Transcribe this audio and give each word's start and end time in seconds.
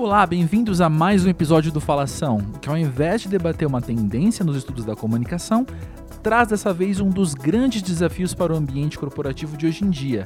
Olá, 0.00 0.26
bem-vindos 0.26 0.80
a 0.80 0.88
mais 0.88 1.26
um 1.26 1.28
episódio 1.28 1.70
do 1.70 1.78
Falação, 1.78 2.38
que 2.62 2.70
ao 2.70 2.78
invés 2.78 3.20
de 3.20 3.28
debater 3.28 3.68
uma 3.68 3.82
tendência 3.82 4.42
nos 4.42 4.56
estudos 4.56 4.82
da 4.82 4.96
comunicação, 4.96 5.66
traz 6.22 6.48
dessa 6.48 6.72
vez 6.72 7.00
um 7.00 7.10
dos 7.10 7.34
grandes 7.34 7.82
desafios 7.82 8.32
para 8.32 8.50
o 8.50 8.56
ambiente 8.56 8.98
corporativo 8.98 9.58
de 9.58 9.66
hoje 9.66 9.84
em 9.84 9.90
dia: 9.90 10.24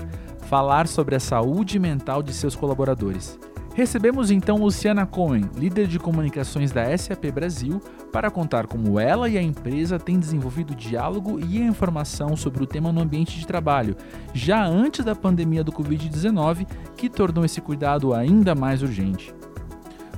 falar 0.48 0.86
sobre 0.86 1.16
a 1.16 1.20
saúde 1.20 1.80
mental 1.80 2.22
de 2.22 2.32
seus 2.32 2.54
colaboradores. 2.54 3.36
Recebemos 3.74 4.30
então 4.30 4.58
Luciana 4.58 5.04
Cohen, 5.04 5.50
líder 5.56 5.88
de 5.88 5.98
comunicações 5.98 6.70
da 6.70 6.96
SAP 6.96 7.32
Brasil, 7.34 7.82
para 8.12 8.30
contar 8.30 8.68
como 8.68 9.00
ela 9.00 9.28
e 9.28 9.36
a 9.36 9.42
empresa 9.42 9.98
têm 9.98 10.20
desenvolvido 10.20 10.72
diálogo 10.72 11.40
e 11.40 11.60
informação 11.60 12.36
sobre 12.36 12.62
o 12.62 12.66
tema 12.66 12.92
no 12.92 13.00
ambiente 13.00 13.36
de 13.36 13.44
trabalho, 13.44 13.96
já 14.32 14.64
antes 14.64 15.04
da 15.04 15.16
pandemia 15.16 15.64
do 15.64 15.72
Covid-19, 15.72 16.64
que 16.96 17.08
tornou 17.08 17.44
esse 17.44 17.60
cuidado 17.60 18.14
ainda 18.14 18.54
mais 18.54 18.80
urgente. 18.80 19.34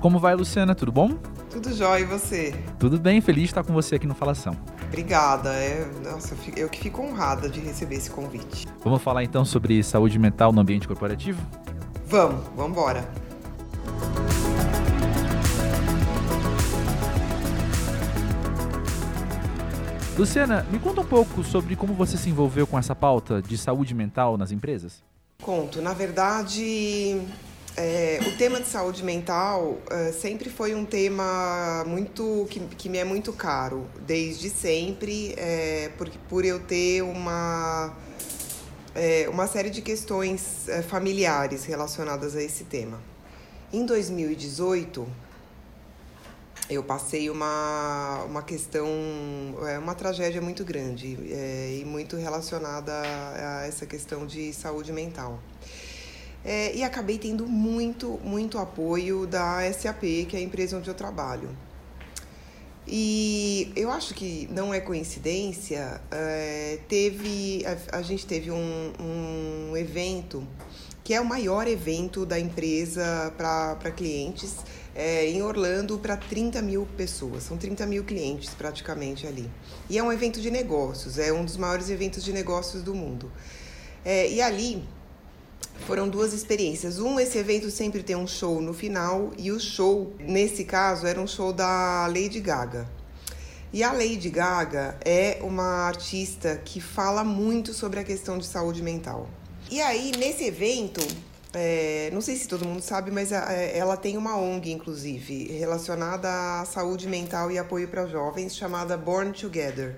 Como 0.01 0.19
vai, 0.19 0.35
Luciana? 0.35 0.75
Tudo 0.75 0.93
bom? 0.93 1.17
Tudo 1.51 1.73
jóia, 1.75 2.03
e 2.03 2.05
você? 2.05 2.55
Tudo 2.79 2.99
bem, 2.99 3.21
feliz 3.21 3.45
de 3.45 3.51
estar 3.51 3.65
com 3.65 3.73
você 3.73 3.95
aqui 3.95 4.07
no 4.07 4.15
Falação. 4.15 4.57
Obrigada, 4.87 5.53
é, 5.55 5.87
nossa, 6.05 6.35
eu, 6.35 6.39
fico, 6.39 6.59
eu 6.59 6.69
que 6.69 6.81
fico 6.81 7.03
honrada 7.03 7.49
de 7.49 7.61
receber 7.61 7.97
esse 7.97 8.11
convite. 8.11 8.67
Vamos 8.85 9.03
falar 9.03 9.25
então 9.25 9.45
sobre 9.45 9.83
saúde 9.83 10.19
mental 10.19 10.53
no 10.53 10.61
ambiente 10.61 10.87
corporativo? 10.87 11.41
Vamos, 12.07 12.45
vamos 12.55 12.73
embora. 12.73 13.09
Luciana, 20.17 20.65
me 20.71 20.79
conta 20.79 21.01
um 21.01 21.07
pouco 21.07 21.43
sobre 21.45 21.77
como 21.77 21.93
você 21.93 22.17
se 22.17 22.31
envolveu 22.31 22.67
com 22.67 22.79
essa 22.79 22.95
pauta 22.95 23.43
de 23.43 23.59
saúde 23.59 23.95
mental 23.95 24.39
nas 24.39 24.51
empresas. 24.51 25.03
Conto. 25.43 25.83
Na 25.83 25.93
verdade, 25.93 27.21
é, 27.77 28.19
o 28.27 28.37
tema 28.39 28.59
de 28.59 28.67
saúde 28.67 29.05
mental 29.05 29.79
é, 29.91 30.11
sempre 30.11 30.49
foi 30.49 30.75
um 30.75 30.87
tema 30.87 31.85
muito 31.87 32.47
que, 32.49 32.59
que 32.61 32.89
me 32.89 32.97
é 32.97 33.05
muito 33.05 33.35
caro, 33.35 33.87
desde 34.07 34.49
sempre, 34.49 35.35
é, 35.37 35.91
por, 35.99 36.09
por 36.29 36.45
eu 36.45 36.59
ter 36.59 37.03
uma, 37.03 37.95
é, 38.95 39.29
uma 39.29 39.47
série 39.47 39.69
de 39.69 39.83
questões 39.83 40.67
é, 40.71 40.81
familiares 40.81 41.67
relacionadas 41.67 42.35
a 42.35 42.43
esse 42.43 42.65
tema. 42.65 42.99
Em 43.71 43.85
2018, 43.85 45.07
eu 46.71 46.83
passei 46.83 47.29
uma, 47.29 48.25
uma 48.25 48.43
questão, 48.43 48.89
é, 49.69 49.79
uma 49.79 49.95
tragédia 49.95 50.41
muito 50.41 50.65
grande 50.65 51.09
e 51.09 51.85
muito 51.87 52.17
relacionada 52.17 52.93
a, 52.93 53.67
essa 53.67 53.85
questão 53.85 54.27
de 54.27 54.51
saúde 54.55 54.95
mental. 54.95 55.39
É, 56.49 56.73
e 56.77 56.85
acabei 56.85 57.19
tendo 57.19 57.45
muito, 57.45 58.21
muito 58.23 58.57
apoio 58.57 59.27
da 59.27 59.61
SAP, 59.73 60.27
que 60.29 60.37
é 60.37 60.39
a 60.39 60.43
empresa 60.43 60.79
onde 60.79 60.89
eu 60.89 60.95
trabalho. 60.95 61.51
E 62.87 63.73
eu 63.75 63.91
acho 63.91 64.15
que 64.15 64.49
não 64.53 64.73
é 64.73 64.79
coincidência, 64.79 66.01
é, 66.09 66.79
teve, 66.89 67.65
a, 67.67 67.99
a, 67.99 68.03
gente 68.03 68.25
teve 68.25 68.53
um, 68.53 68.93
um 69.01 69.77
evento 69.77 70.47
que 71.03 71.13
é 71.13 71.21
o 71.21 71.25
maior 71.25 71.67
evento 71.67 72.25
da 72.25 72.39
empresa 72.39 73.35
para 73.37 73.91
clientes 73.91 74.55
é, 74.95 75.29
em 75.29 75.43
Orlando 75.43 75.99
para 75.99 76.17
30 76.17 76.63
mil 76.63 76.87
pessoas. 76.97 77.43
São 77.43 77.57
30 77.57 77.87
mil 77.87 78.05
clientes 78.05 78.55
praticamente 78.55 79.27
ali. 79.27 79.51
E 79.91 79.99
é 79.99 80.03
um 80.03 80.13
evento 80.13 80.41
de 80.41 80.51
negócios, 80.51 81.19
é 81.19 81.33
um 81.33 81.45
dos 81.45 81.57
maiores 81.57 81.91
eventos 81.91 82.23
de 82.23 82.33
negócios 82.33 82.85
do 82.85 82.95
mundo. 82.95 83.33
É, 84.05 84.31
e 84.31 84.41
ali 84.41 84.85
foram 85.87 86.09
duas 86.09 86.33
experiências. 86.33 86.99
Um, 86.99 87.21
esse 87.21 87.39
evento 87.39 87.71
sempre 87.71 88.03
tem 88.03 88.17
um 88.17 88.27
show 88.27 88.61
no 88.61 88.75
final, 88.75 89.31
e 89.39 89.53
o 89.53 89.61
show, 89.61 90.15
nesse 90.19 90.65
caso, 90.65 91.07
era 91.07 91.21
um 91.21 91.27
show 91.27 91.53
da 91.53 92.07
Lady 92.09 92.41
Gaga. 92.41 92.89
E 93.73 93.83
a 93.83 93.93
Lady 93.93 94.31
Gaga 94.31 94.97
é 95.05 95.39
uma 95.43 95.87
artista 95.87 96.61
que 96.65 96.81
fala 96.81 97.23
muito 97.23 97.75
sobre 97.75 98.01
a 98.01 98.05
questão 98.05 98.39
de 98.39 98.47
saúde 98.47 98.83
mental. 98.83 99.29
E 99.71 99.81
aí, 99.81 100.13
nesse 100.19 100.45
evento, 100.45 101.01
é, 101.53 102.11
não 102.13 102.21
sei 102.21 102.37
se 102.37 102.47
todo 102.47 102.65
mundo 102.65 102.81
sabe, 102.81 103.11
mas 103.11 103.33
a, 103.33 103.53
é, 103.53 103.77
ela 103.77 103.97
tem 103.97 104.17
uma 104.17 104.37
ONG, 104.37 104.71
inclusive, 104.71 105.53
relacionada 105.53 106.61
à 106.61 106.65
saúde 106.65 107.09
mental 107.09 107.51
e 107.51 107.59
apoio 107.59 107.89
para 107.89 108.07
jovens, 108.07 108.57
chamada 108.57 108.97
Born 108.97 109.33
Together. 109.33 109.97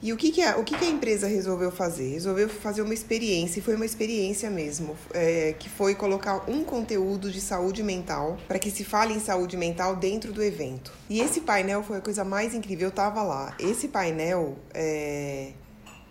E 0.00 0.12
o 0.12 0.16
que, 0.16 0.30
que, 0.30 0.42
a, 0.42 0.56
o 0.56 0.64
que, 0.64 0.76
que 0.76 0.84
a 0.84 0.88
empresa 0.88 1.26
resolveu 1.26 1.72
fazer? 1.72 2.12
Resolveu 2.12 2.48
fazer 2.48 2.82
uma 2.82 2.94
experiência, 2.94 3.58
e 3.58 3.62
foi 3.62 3.74
uma 3.74 3.84
experiência 3.84 4.48
mesmo, 4.48 4.96
é, 5.12 5.54
que 5.58 5.68
foi 5.68 5.94
colocar 5.94 6.48
um 6.48 6.62
conteúdo 6.62 7.30
de 7.30 7.40
saúde 7.40 7.82
mental, 7.82 8.38
para 8.46 8.58
que 8.60 8.70
se 8.70 8.84
fale 8.84 9.12
em 9.12 9.20
saúde 9.20 9.56
mental 9.56 9.96
dentro 9.96 10.32
do 10.32 10.42
evento. 10.42 10.92
E 11.10 11.20
esse 11.20 11.40
painel 11.40 11.82
foi 11.82 11.98
a 11.98 12.00
coisa 12.00 12.24
mais 12.24 12.54
incrível, 12.54 12.86
eu 12.86 12.90
estava 12.90 13.22
lá. 13.24 13.56
Esse 13.58 13.88
painel 13.88 14.56
é, 14.72 15.50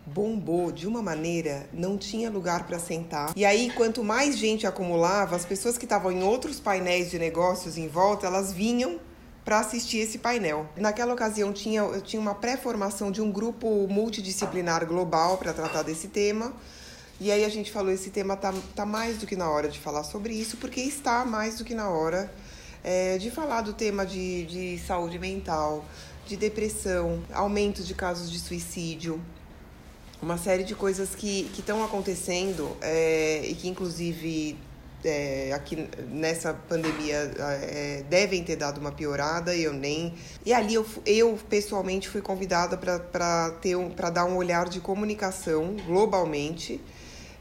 bombou 0.05 0.71
de 0.71 0.87
uma 0.87 1.01
maneira, 1.01 1.69
não 1.73 1.97
tinha 1.97 2.29
lugar 2.29 2.65
para 2.65 2.79
sentar. 2.79 3.31
E 3.35 3.45
aí, 3.45 3.69
quanto 3.71 4.03
mais 4.03 4.37
gente 4.37 4.67
acumulava, 4.67 5.35
as 5.35 5.45
pessoas 5.45 5.77
que 5.77 5.85
estavam 5.85 6.11
em 6.11 6.23
outros 6.23 6.59
painéis 6.59 7.11
de 7.11 7.19
negócios 7.19 7.77
em 7.77 7.87
volta, 7.87 8.25
elas 8.25 8.51
vinham 8.51 8.99
para 9.47 9.59
assistir 9.59 9.99
esse 9.99 10.17
painel. 10.17 10.67
Naquela 10.75 11.13
ocasião 11.13 11.53
tinha, 11.53 11.79
eu 11.79 12.01
tinha 12.01 12.21
uma 12.21 12.35
pré-formação 12.35 13.09
de 13.09 13.21
um 13.21 13.31
grupo 13.31 13.87
multidisciplinar 13.87 14.85
global 14.85 15.37
para 15.37 15.53
tratar 15.53 15.83
desse 15.83 16.09
tema. 16.09 16.51
E 17.17 17.31
aí 17.31 17.45
a 17.45 17.49
gente 17.49 17.71
falou, 17.71 17.89
esse 17.89 18.09
tema 18.09 18.35
tá, 18.35 18.53
tá 18.75 18.85
mais 18.85 19.19
do 19.19 19.25
que 19.25 19.37
na 19.37 19.49
hora 19.49 19.69
de 19.69 19.79
falar 19.79 20.03
sobre 20.03 20.33
isso, 20.33 20.57
porque 20.57 20.81
está 20.81 21.23
mais 21.23 21.59
do 21.59 21.63
que 21.63 21.73
na 21.73 21.87
hora 21.87 22.29
é, 22.83 23.17
de 23.17 23.31
falar 23.31 23.61
do 23.61 23.71
tema 23.71 24.05
de, 24.05 24.45
de 24.47 24.79
saúde 24.79 25.17
mental, 25.17 25.85
de 26.25 26.35
depressão, 26.35 27.23
aumento 27.31 27.85
de 27.85 27.93
casos 27.93 28.29
de 28.29 28.39
suicídio, 28.39 29.21
uma 30.21 30.37
série 30.37 30.65
de 30.65 30.75
coisas 30.75 31.15
que 31.15 31.49
estão 31.57 31.85
acontecendo 31.85 32.75
é, 32.81 33.45
e 33.45 33.55
que, 33.55 33.69
inclusive, 33.69 34.57
é, 35.03 35.51
aqui 35.53 35.87
nessa 36.09 36.53
pandemia 36.53 37.31
é, 37.63 38.03
devem 38.09 38.43
ter 38.43 38.55
dado 38.55 38.79
uma 38.79 38.91
piorada 38.91 39.55
e 39.55 39.63
eu 39.63 39.73
nem. 39.73 40.13
E 40.45 40.53
ali 40.53 40.73
eu, 40.73 40.85
eu 41.05 41.39
pessoalmente 41.49 42.09
fui 42.09 42.21
convidada 42.21 42.77
para 42.77 43.51
ter 43.61 43.75
um, 43.75 43.89
para 43.89 44.09
dar 44.09 44.25
um 44.25 44.35
olhar 44.35 44.67
de 44.69 44.79
comunicação 44.79 45.75
globalmente 45.85 46.81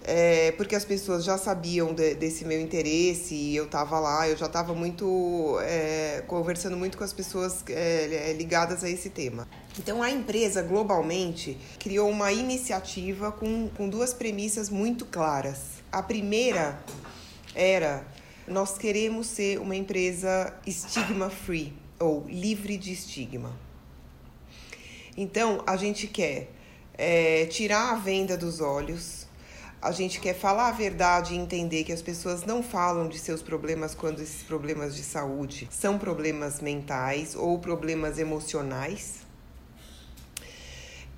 é, 0.08 0.52
porque 0.52 0.76
as 0.76 0.84
pessoas 0.84 1.24
já 1.24 1.36
sabiam 1.36 1.92
de, 1.92 2.14
desse 2.14 2.44
meu 2.44 2.60
interesse 2.60 3.34
e 3.34 3.56
eu 3.56 3.64
estava 3.64 3.98
lá, 3.98 4.28
eu 4.28 4.36
já 4.36 4.46
estava 4.46 4.72
muito 4.72 5.58
é, 5.62 6.22
conversando 6.28 6.76
muito 6.76 6.96
com 6.96 7.02
as 7.02 7.12
pessoas 7.12 7.64
é, 7.68 8.30
é, 8.30 8.32
ligadas 8.32 8.84
a 8.84 8.88
esse 8.88 9.10
tema. 9.10 9.48
Então 9.76 10.00
a 10.00 10.08
empresa 10.08 10.62
globalmente 10.62 11.58
criou 11.80 12.08
uma 12.08 12.30
iniciativa 12.30 13.32
com, 13.32 13.68
com 13.76 13.88
duas 13.88 14.14
premissas 14.14 14.70
muito 14.70 15.04
claras. 15.04 15.82
A 15.90 16.00
primeira 16.00 16.78
era 17.56 18.06
nós 18.46 18.78
queremos 18.78 19.26
ser 19.26 19.58
uma 19.58 19.74
empresa 19.74 20.54
estigma 20.64 21.28
free 21.30 21.72
ou 21.98 22.24
livre 22.28 22.76
de 22.76 22.92
estigma. 22.92 23.52
Então 25.16 25.64
a 25.66 25.76
gente 25.76 26.06
quer 26.06 26.50
é, 26.94 27.46
tirar 27.46 27.92
a 27.92 27.94
venda 27.96 28.36
dos 28.36 28.60
olhos 28.60 29.26
a 29.80 29.92
gente 29.92 30.20
quer 30.20 30.34
falar 30.34 30.68
a 30.68 30.72
verdade 30.72 31.34
e 31.34 31.36
entender 31.36 31.84
que 31.84 31.92
as 31.92 32.02
pessoas 32.02 32.44
não 32.44 32.62
falam 32.62 33.08
de 33.08 33.18
seus 33.18 33.42
problemas 33.42 33.94
quando 33.94 34.20
esses 34.20 34.42
problemas 34.42 34.96
de 34.96 35.02
saúde 35.02 35.68
são 35.70 35.98
problemas 35.98 36.60
mentais 36.60 37.36
ou 37.36 37.58
problemas 37.58 38.18
emocionais. 38.18 39.25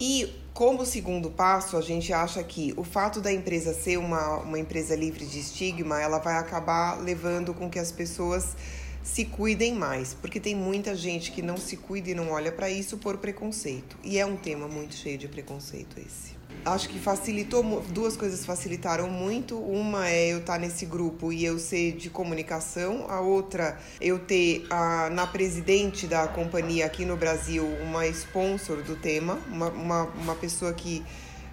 E 0.00 0.32
como 0.54 0.86
segundo 0.86 1.31
passo, 1.31 1.76
a 1.76 1.81
gente 1.81 2.12
acha 2.12 2.42
que 2.42 2.72
o 2.76 2.84
fato 2.84 3.20
da 3.20 3.32
empresa 3.32 3.75
ser 3.75 3.98
uma, 3.98 4.38
uma 4.38 4.59
empresa 4.59 4.94
livre 4.94 5.26
de 5.26 5.40
estigma, 5.40 6.00
ela 6.00 6.19
vai 6.19 6.37
acabar 6.37 7.00
levando 7.00 7.52
com 7.52 7.69
que 7.69 7.78
as 7.78 7.90
pessoas 7.90 8.56
se 9.02 9.25
cuidem 9.25 9.75
mais, 9.75 10.14
porque 10.14 10.38
tem 10.38 10.55
muita 10.55 10.94
gente 10.94 11.32
que 11.32 11.43
não 11.43 11.56
se 11.56 11.76
cuida 11.76 12.11
e 12.11 12.14
não 12.14 12.31
olha 12.31 12.52
para 12.52 12.70
isso 12.70 12.99
por 12.99 13.19
preconceito. 13.19 13.96
E 14.05 14.19
é 14.19 14.26
um 14.26 14.37
tema 14.37 14.69
muito 14.69 14.94
cheio 14.94 15.19
de 15.19 15.26
preconceito 15.26 15.99
esse 15.99 16.38
acho 16.65 16.89
que 16.89 16.99
facilitou, 16.99 17.83
duas 17.89 18.17
coisas 18.17 18.45
facilitaram 18.45 19.09
muito. 19.09 19.59
Uma 19.59 20.09
é 20.09 20.33
eu 20.33 20.39
estar 20.39 20.59
nesse 20.59 20.87
grupo 20.87 21.33
e 21.33 21.45
eu 21.45 21.59
ser 21.59 21.93
de 21.93 22.11
comunicação, 22.11 23.06
a 23.09 23.21
outra 23.21 23.79
eu 24.00 24.19
ter 24.19 24.67
a, 24.71 25.11
na 25.11 25.27
presidente 25.27 26.06
da 26.06 26.27
companhia 26.29 26.87
aqui 26.87 27.05
no 27.05 27.17
Brasil 27.17 27.65
uma 27.83 28.06
sponsor 28.06 28.83
do 28.83 28.97
tema, 28.97 29.39
uma, 29.49 29.69
uma, 29.69 30.03
uma 30.05 30.35
pessoa 30.35 30.73
que 30.73 31.05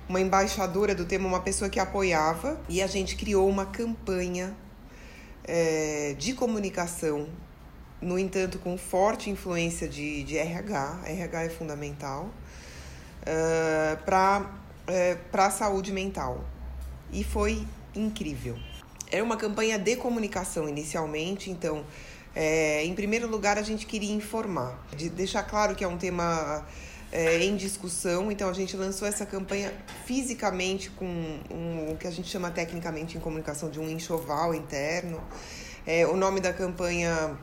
uma 0.08 0.22
embaixadora 0.22 0.94
do 0.94 1.06
tema, 1.06 1.28
uma 1.28 1.42
pessoa 1.42 1.70
que 1.70 1.80
apoiava, 1.80 2.60
e 2.70 2.82
a 2.82 2.88
gente 2.88 3.16
criou 3.16 3.50
uma 3.50 3.66
campanha 3.66 4.56
é, 5.44 6.16
de 6.18 6.34
comunicação, 6.34 7.28
no 8.02 8.20
entanto, 8.20 8.60
com 8.60 8.78
forte 8.78 9.30
influência 9.30 9.88
de, 9.88 10.24
de 10.24 10.38
RH, 10.38 11.02
RH 11.06 11.44
é 11.44 11.50
fundamental, 11.50 12.30
uh, 13.22 14.04
para 14.04 14.65
é, 14.88 15.16
para 15.32 15.48
a 15.48 15.52
saúde 15.52 15.92
mental. 15.92 16.44
E 17.12 17.24
foi 17.24 17.66
incrível. 17.96 18.58
Era 19.12 19.24
uma 19.24 19.38
campanha 19.38 19.78
de 19.78 19.96
comunicação 19.96 20.68
inicialmente, 20.68 21.50
então 21.50 21.84
É, 22.38 22.84
em 22.84 22.94
primeiro 22.94 23.30
lugar, 23.30 23.58
a 23.58 23.62
gente 23.62 23.86
queria 23.86 24.14
informar, 24.14 24.78
de 24.94 25.10
deixar 25.10 25.44
claro 25.44 25.74
que 25.74 25.86
é 25.86 25.88
um 25.88 25.98
tema 25.98 26.66
é, 27.10 27.42
em 27.42 27.56
discussão, 27.56 28.30
então 28.30 28.50
a 28.50 28.54
gente 28.54 28.76
lançou 28.76 29.08
essa 29.08 29.26
campanha 29.26 29.72
fisicamente 30.06 30.90
com 30.90 31.06
um, 31.06 31.94
o 31.94 31.98
que 31.98 32.06
a 32.06 32.12
gente 32.12 32.28
chama 32.28 32.52
tecnicamente 32.52 33.16
em 33.16 33.22
comunicação 33.22 33.70
de 33.70 33.80
um 33.80 33.90
enxoval 33.90 34.54
interno. 34.54 35.24
É, 35.88 36.06
o 36.06 36.18
nome 36.18 36.42
da 36.42 36.52
campanha 36.52 37.38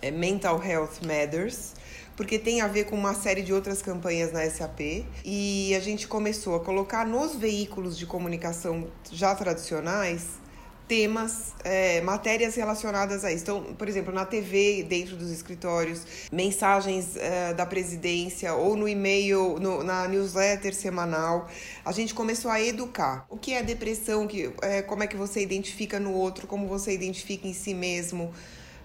é 0.00 0.12
Mental 0.12 0.62
Health 0.62 1.00
Matters 1.04 1.72
porque 2.16 2.38
tem 2.38 2.60
a 2.60 2.68
ver 2.68 2.84
com 2.84 2.96
uma 2.96 3.14
série 3.14 3.42
de 3.42 3.52
outras 3.52 3.82
campanhas 3.82 4.32
na 4.32 4.48
SAP 4.48 5.04
e 5.24 5.74
a 5.74 5.80
gente 5.80 6.06
começou 6.06 6.54
a 6.54 6.60
colocar 6.60 7.06
nos 7.06 7.34
veículos 7.36 7.98
de 7.98 8.06
comunicação 8.06 8.88
já 9.10 9.34
tradicionais 9.34 10.44
temas, 10.86 11.54
é, 11.64 12.00
matérias 12.02 12.54
relacionadas 12.54 13.24
a 13.24 13.32
isso. 13.32 13.42
Então, 13.42 13.62
por 13.74 13.88
exemplo, 13.88 14.12
na 14.12 14.24
TV, 14.24 14.82
dentro 14.82 15.16
dos 15.16 15.30
escritórios, 15.30 16.02
mensagens 16.30 17.16
é, 17.16 17.54
da 17.54 17.64
presidência 17.64 18.54
ou 18.54 18.76
no 18.76 18.86
e-mail, 18.86 19.58
no, 19.58 19.82
na 19.82 20.06
newsletter 20.06 20.74
semanal, 20.74 21.48
a 21.84 21.92
gente 21.92 22.12
começou 22.12 22.50
a 22.50 22.60
educar. 22.60 23.24
O 23.30 23.36
que 23.36 23.54
é 23.54 23.62
depressão, 23.62 24.26
que, 24.26 24.52
é, 24.62 24.82
como 24.82 25.02
é 25.02 25.06
que 25.06 25.16
você 25.16 25.40
identifica 25.40 25.98
no 25.98 26.12
outro, 26.12 26.46
como 26.46 26.66
você 26.66 26.92
identifica 26.92 27.48
em 27.48 27.54
si 27.54 27.72
mesmo, 27.72 28.32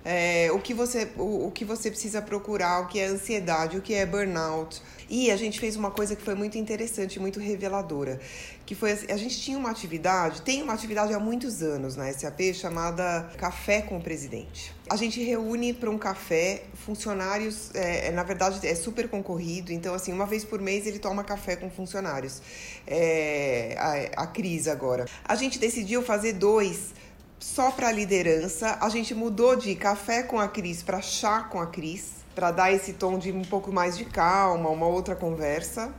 é, 0.04 0.50
o, 0.52 0.60
que 0.60 0.74
você, 0.74 1.10
o, 1.18 1.48
o 1.48 1.52
que 1.52 1.66
você 1.66 1.90
precisa 1.90 2.22
procurar, 2.22 2.82
o 2.82 2.88
que 2.88 3.00
é 3.00 3.06
ansiedade, 3.06 3.78
o 3.78 3.82
que 3.82 3.94
é 3.94 4.06
burnout. 4.06 4.82
E 5.10 5.32
a 5.32 5.36
gente 5.36 5.60
fez 5.60 5.76
uma 5.76 5.90
coisa 5.90 6.16
que 6.16 6.22
foi 6.22 6.36
muito 6.36 6.58
interessante, 6.58 7.20
muito 7.20 7.40
reveladora, 7.40 8.20
que 8.66 8.76
foi 8.76 8.92
a 8.92 9.18
gente 9.18 9.42
tinha 9.42 9.58
uma 9.58 9.72
atividade, 9.72 10.44
tem 10.44 10.62
uma 10.62 10.74
atividade 10.74 11.14
há 11.14 11.20
muitos 11.20 11.64
anos 11.64 11.96
na 11.96 12.12
SAP 12.14 12.54
chamada 12.54 13.28
Café 13.38 13.82
com 13.82 13.98
o 13.98 14.02
Presidente. 14.02 14.72
A 14.88 14.96
gente 14.96 15.22
reúne 15.24 15.74
para 15.74 15.90
um 15.90 15.98
café 15.98 16.64
funcionários, 16.86 17.74
é, 17.74 18.08
é, 18.08 18.12
na 18.12 18.22
verdade 18.22 18.66
é 18.66 18.76
super 18.76 19.10
concorrido, 19.10 19.74
então 19.74 19.96
assim, 19.96 20.14
uma 20.14 20.28
vez 20.28 20.46
por 20.46 20.62
mês 20.62 20.86
ele 20.86 21.00
toma 21.00 21.24
café 21.24 21.56
com 21.56 21.72
funcionários. 21.72 22.42
É, 22.86 23.76
a, 23.78 24.24
a 24.24 24.28
crise 24.28 24.70
agora. 24.70 25.06
A 25.26 25.36
gente 25.36 25.58
decidiu 25.58 26.04
fazer 26.04 26.34
dois 26.34 26.94
só 27.40 27.72
para 27.72 27.92
liderança. 27.92 28.78
A 28.82 28.90
gente 28.90 29.16
mudou 29.16 29.56
de 29.56 29.74
café 29.76 30.24
com 30.24 30.40
a 30.40 30.48
Cris 30.48 30.84
para 30.84 31.02
chá 31.02 31.44
com 31.44 31.60
a 31.60 31.68
Cris, 31.68 32.12
para 32.36 32.52
dar 32.52 32.72
esse 32.72 32.94
tom 32.94 33.18
de 33.18 33.32
um 33.32 33.44
pouco 33.44 33.72
mais 33.72 33.98
de 33.98 34.06
calma, 34.06 34.70
uma 34.70 34.88
outra 34.88 35.16
conversa. 35.16 35.94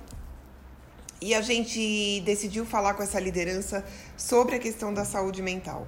E 1.20 1.34
a 1.34 1.40
gente 1.40 2.20
decidiu 2.20 2.64
falar 2.64 2.94
com 2.94 3.02
essa 3.02 3.20
liderança 3.20 3.84
sobre 4.16 4.56
a 4.56 4.58
questão 4.58 4.92
da 4.92 5.04
saúde 5.04 5.42
mental 5.42 5.86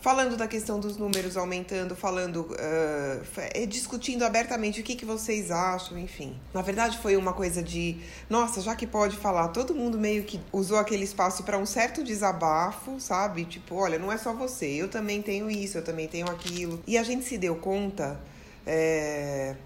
falando 0.00 0.36
da 0.36 0.46
questão 0.46 0.78
dos 0.78 0.96
números 0.96 1.36
aumentando, 1.36 1.96
falando, 1.96 2.48
uh, 2.52 3.66
discutindo 3.66 4.22
abertamente 4.24 4.80
o 4.80 4.84
que, 4.84 4.94
que 4.94 5.04
vocês 5.04 5.50
acham, 5.50 5.98
enfim. 5.98 6.38
Na 6.54 6.62
verdade, 6.62 6.98
foi 6.98 7.16
uma 7.16 7.32
coisa 7.32 7.62
de, 7.62 7.96
nossa, 8.30 8.60
já 8.60 8.74
que 8.76 8.86
pode 8.86 9.16
falar, 9.16 9.48
todo 9.48 9.74
mundo 9.74 9.98
meio 9.98 10.24
que 10.24 10.40
usou 10.52 10.78
aquele 10.78 11.04
espaço 11.04 11.42
para 11.42 11.58
um 11.58 11.66
certo 11.66 12.04
desabafo, 12.04 13.00
sabe? 13.00 13.44
Tipo, 13.44 13.74
olha, 13.74 13.98
não 13.98 14.12
é 14.12 14.16
só 14.16 14.32
você, 14.32 14.66
eu 14.66 14.88
também 14.88 15.20
tenho 15.20 15.50
isso, 15.50 15.78
eu 15.78 15.84
também 15.84 16.06
tenho 16.06 16.30
aquilo. 16.30 16.82
E 16.86 16.96
a 16.96 17.02
gente 17.02 17.24
se 17.24 17.36
deu 17.36 17.56
conta 17.56 18.20
é, 18.66 19.56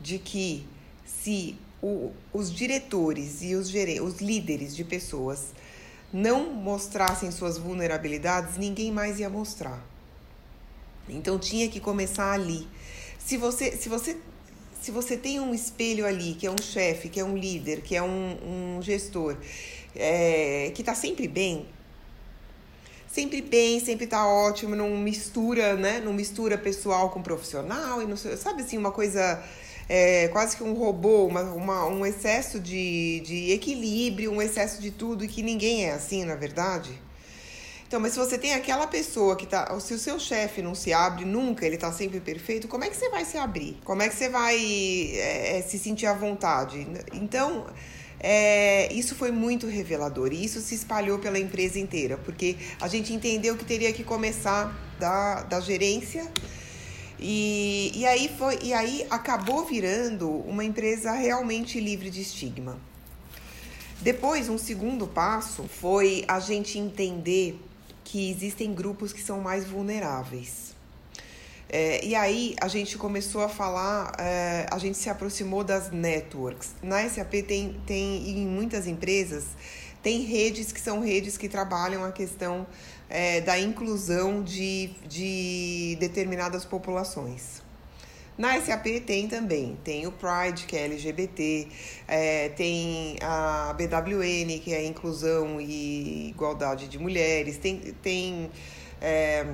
de 0.00 0.18
que 0.18 0.66
se 1.04 1.56
o, 1.82 2.12
os 2.32 2.52
diretores 2.52 3.42
e 3.42 3.54
os, 3.54 3.72
os 4.02 4.20
líderes 4.20 4.74
de 4.74 4.84
pessoas 4.84 5.52
não 6.12 6.50
mostrassem 6.52 7.30
suas 7.30 7.58
vulnerabilidades, 7.58 8.56
ninguém 8.56 8.90
mais 8.90 9.20
ia 9.20 9.28
mostrar. 9.28 9.84
Então 11.08 11.38
tinha 11.38 11.68
que 11.68 11.80
começar 11.80 12.32
ali. 12.32 12.68
Se 13.18 13.36
você, 13.36 13.76
se 13.76 13.88
você, 13.88 14.16
se 14.80 14.90
você 14.90 15.16
tem 15.16 15.40
um 15.40 15.54
espelho 15.54 16.06
ali, 16.06 16.34
que 16.34 16.46
é 16.46 16.50
um 16.50 16.60
chefe, 16.60 17.08
que 17.08 17.20
é 17.20 17.24
um 17.24 17.36
líder, 17.36 17.82
que 17.82 17.96
é 17.96 18.02
um, 18.02 18.76
um 18.78 18.82
gestor, 18.82 19.36
é, 19.94 20.70
que 20.74 20.82
está 20.82 20.94
sempre 20.94 21.26
bem, 21.26 21.66
sempre 23.06 23.42
bem, 23.42 23.80
sempre 23.80 24.04
está 24.04 24.26
ótimo, 24.26 24.76
não 24.76 24.96
mistura, 24.96 25.74
né? 25.76 26.00
Não 26.00 26.12
mistura 26.12 26.56
pessoal 26.56 27.10
com 27.10 27.22
profissional 27.22 28.02
e 28.02 28.06
não 28.06 28.16
sabe 28.16 28.62
assim 28.62 28.78
uma 28.78 28.92
coisa 28.92 29.42
é, 29.88 30.28
quase 30.28 30.56
que 30.56 30.62
um 30.62 30.74
robô, 30.74 31.24
uma, 31.26 31.42
uma, 31.42 31.86
um 31.86 32.04
excesso 32.04 32.60
de, 32.60 33.20
de 33.20 33.52
equilíbrio, 33.52 34.30
um 34.30 34.42
excesso 34.42 34.82
de 34.82 34.90
tudo, 34.90 35.24
e 35.24 35.28
que 35.28 35.42
ninguém 35.42 35.86
é 35.86 35.92
assim, 35.92 36.24
na 36.24 36.36
verdade. 36.36 37.00
Então, 37.86 37.98
mas 37.98 38.12
se 38.12 38.18
você 38.18 38.36
tem 38.36 38.52
aquela 38.52 38.86
pessoa 38.86 39.34
que 39.34 39.46
tá. 39.46 39.80
Se 39.80 39.94
o 39.94 39.98
seu 39.98 40.20
chefe 40.20 40.60
não 40.60 40.74
se 40.74 40.92
abre 40.92 41.24
nunca, 41.24 41.64
ele 41.64 41.78
tá 41.78 41.90
sempre 41.90 42.20
perfeito, 42.20 42.68
como 42.68 42.84
é 42.84 42.90
que 42.90 42.96
você 42.96 43.08
vai 43.08 43.24
se 43.24 43.38
abrir? 43.38 43.78
Como 43.82 44.02
é 44.02 44.10
que 44.10 44.14
você 44.14 44.28
vai 44.28 44.58
é, 44.58 45.58
é 45.58 45.62
se 45.62 45.78
sentir 45.78 46.06
à 46.06 46.12
vontade? 46.12 46.86
Então. 47.14 47.66
É, 48.20 48.92
isso 48.92 49.14
foi 49.14 49.30
muito 49.30 49.68
revelador 49.68 50.32
e 50.32 50.44
isso 50.44 50.60
se 50.60 50.74
espalhou 50.74 51.20
pela 51.20 51.38
empresa 51.38 51.78
inteira, 51.78 52.18
porque 52.18 52.56
a 52.80 52.88
gente 52.88 53.12
entendeu 53.14 53.56
que 53.56 53.64
teria 53.64 53.92
que 53.92 54.02
começar 54.02 54.76
da, 54.98 55.44
da 55.44 55.60
gerência 55.60 56.28
e, 57.18 57.92
e, 57.94 58.06
aí 58.06 58.28
foi, 58.38 58.58
e 58.62 58.72
aí 58.72 59.06
acabou 59.10 59.64
virando 59.64 60.28
uma 60.28 60.64
empresa 60.64 61.12
realmente 61.12 61.80
livre 61.80 62.10
de 62.10 62.20
estigma. 62.20 62.78
Depois, 64.00 64.48
um 64.48 64.58
segundo 64.58 65.06
passo 65.06 65.64
foi 65.64 66.24
a 66.28 66.38
gente 66.38 66.78
entender 66.78 67.60
que 68.04 68.30
existem 68.30 68.72
grupos 68.72 69.12
que 69.12 69.20
são 69.20 69.40
mais 69.40 69.66
vulneráveis. 69.66 70.68
É, 71.68 72.02
e 72.02 72.14
aí 72.14 72.56
a 72.60 72.68
gente 72.68 72.96
começou 72.96 73.42
a 73.42 73.48
falar, 73.48 74.14
é, 74.18 74.66
a 74.70 74.78
gente 74.78 74.96
se 74.96 75.10
aproximou 75.10 75.62
das 75.62 75.90
networks. 75.90 76.74
Na 76.82 77.06
SAP 77.06 77.44
tem, 77.46 77.78
tem 77.84 78.30
em 78.30 78.46
muitas 78.46 78.86
empresas, 78.86 79.44
tem 80.02 80.22
redes 80.22 80.72
que 80.72 80.80
são 80.80 81.00
redes 81.00 81.36
que 81.36 81.48
trabalham 81.48 82.04
a 82.04 82.12
questão 82.12 82.66
é, 83.08 83.40
da 83.40 83.58
inclusão 83.58 84.42
de, 84.42 84.90
de 85.06 85.96
determinadas 85.98 86.64
populações. 86.64 87.62
Na 88.36 88.60
SAP 88.60 88.86
tem 89.04 89.26
também, 89.26 89.76
tem 89.82 90.06
o 90.06 90.12
Pride, 90.12 90.64
que 90.64 90.76
é 90.76 90.84
LGBT, 90.84 91.68
é, 92.06 92.48
tem 92.50 93.16
a 93.20 93.74
BWN, 93.76 94.60
que 94.62 94.72
é 94.72 94.86
inclusão 94.86 95.60
e 95.60 96.28
igualdade 96.28 96.86
de 96.86 97.00
mulheres, 97.00 97.58
tem, 97.58 97.78
tem 98.00 98.48
é, 99.00 99.44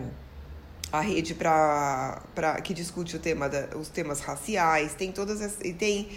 a 0.92 1.00
rede 1.00 1.34
pra, 1.34 2.22
pra, 2.34 2.60
que 2.60 2.74
discute 2.74 3.16
o 3.16 3.18
tema 3.18 3.48
da, 3.48 3.74
os 3.74 3.88
temas 3.88 4.20
raciais, 4.20 4.92
tem 4.92 5.10
todas 5.10 5.40
as, 5.40 5.58
e 5.62 5.72
tem 5.72 6.10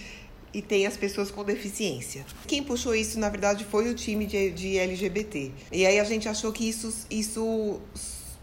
e 0.53 0.61
tem 0.61 0.87
as 0.87 0.97
pessoas 0.97 1.29
com 1.29 1.43
deficiência. 1.43 2.25
Quem 2.47 2.63
puxou 2.63 2.95
isso, 2.95 3.19
na 3.19 3.29
verdade, 3.29 3.65
foi 3.65 3.89
o 3.89 3.93
time 3.93 4.25
de, 4.25 4.51
de 4.51 4.77
LGBT. 4.77 5.51
E 5.71 5.85
aí 5.85 5.99
a 5.99 6.03
gente 6.03 6.27
achou 6.27 6.51
que 6.51 6.67
isso, 6.67 7.05
isso 7.09 7.79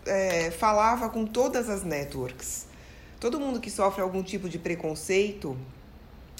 é, 0.07 0.51
falava 0.51 1.09
com 1.09 1.27
todas 1.27 1.69
as 1.69 1.83
networks. 1.83 2.67
Todo 3.19 3.41
mundo 3.41 3.61
que 3.61 3.71
sofre 3.71 4.03
algum 4.03 4.23
tipo 4.23 4.49
de 4.49 4.59
preconceito, 4.59 5.57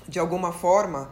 de 0.09 0.19
alguma 0.19 0.53
forma, 0.53 1.11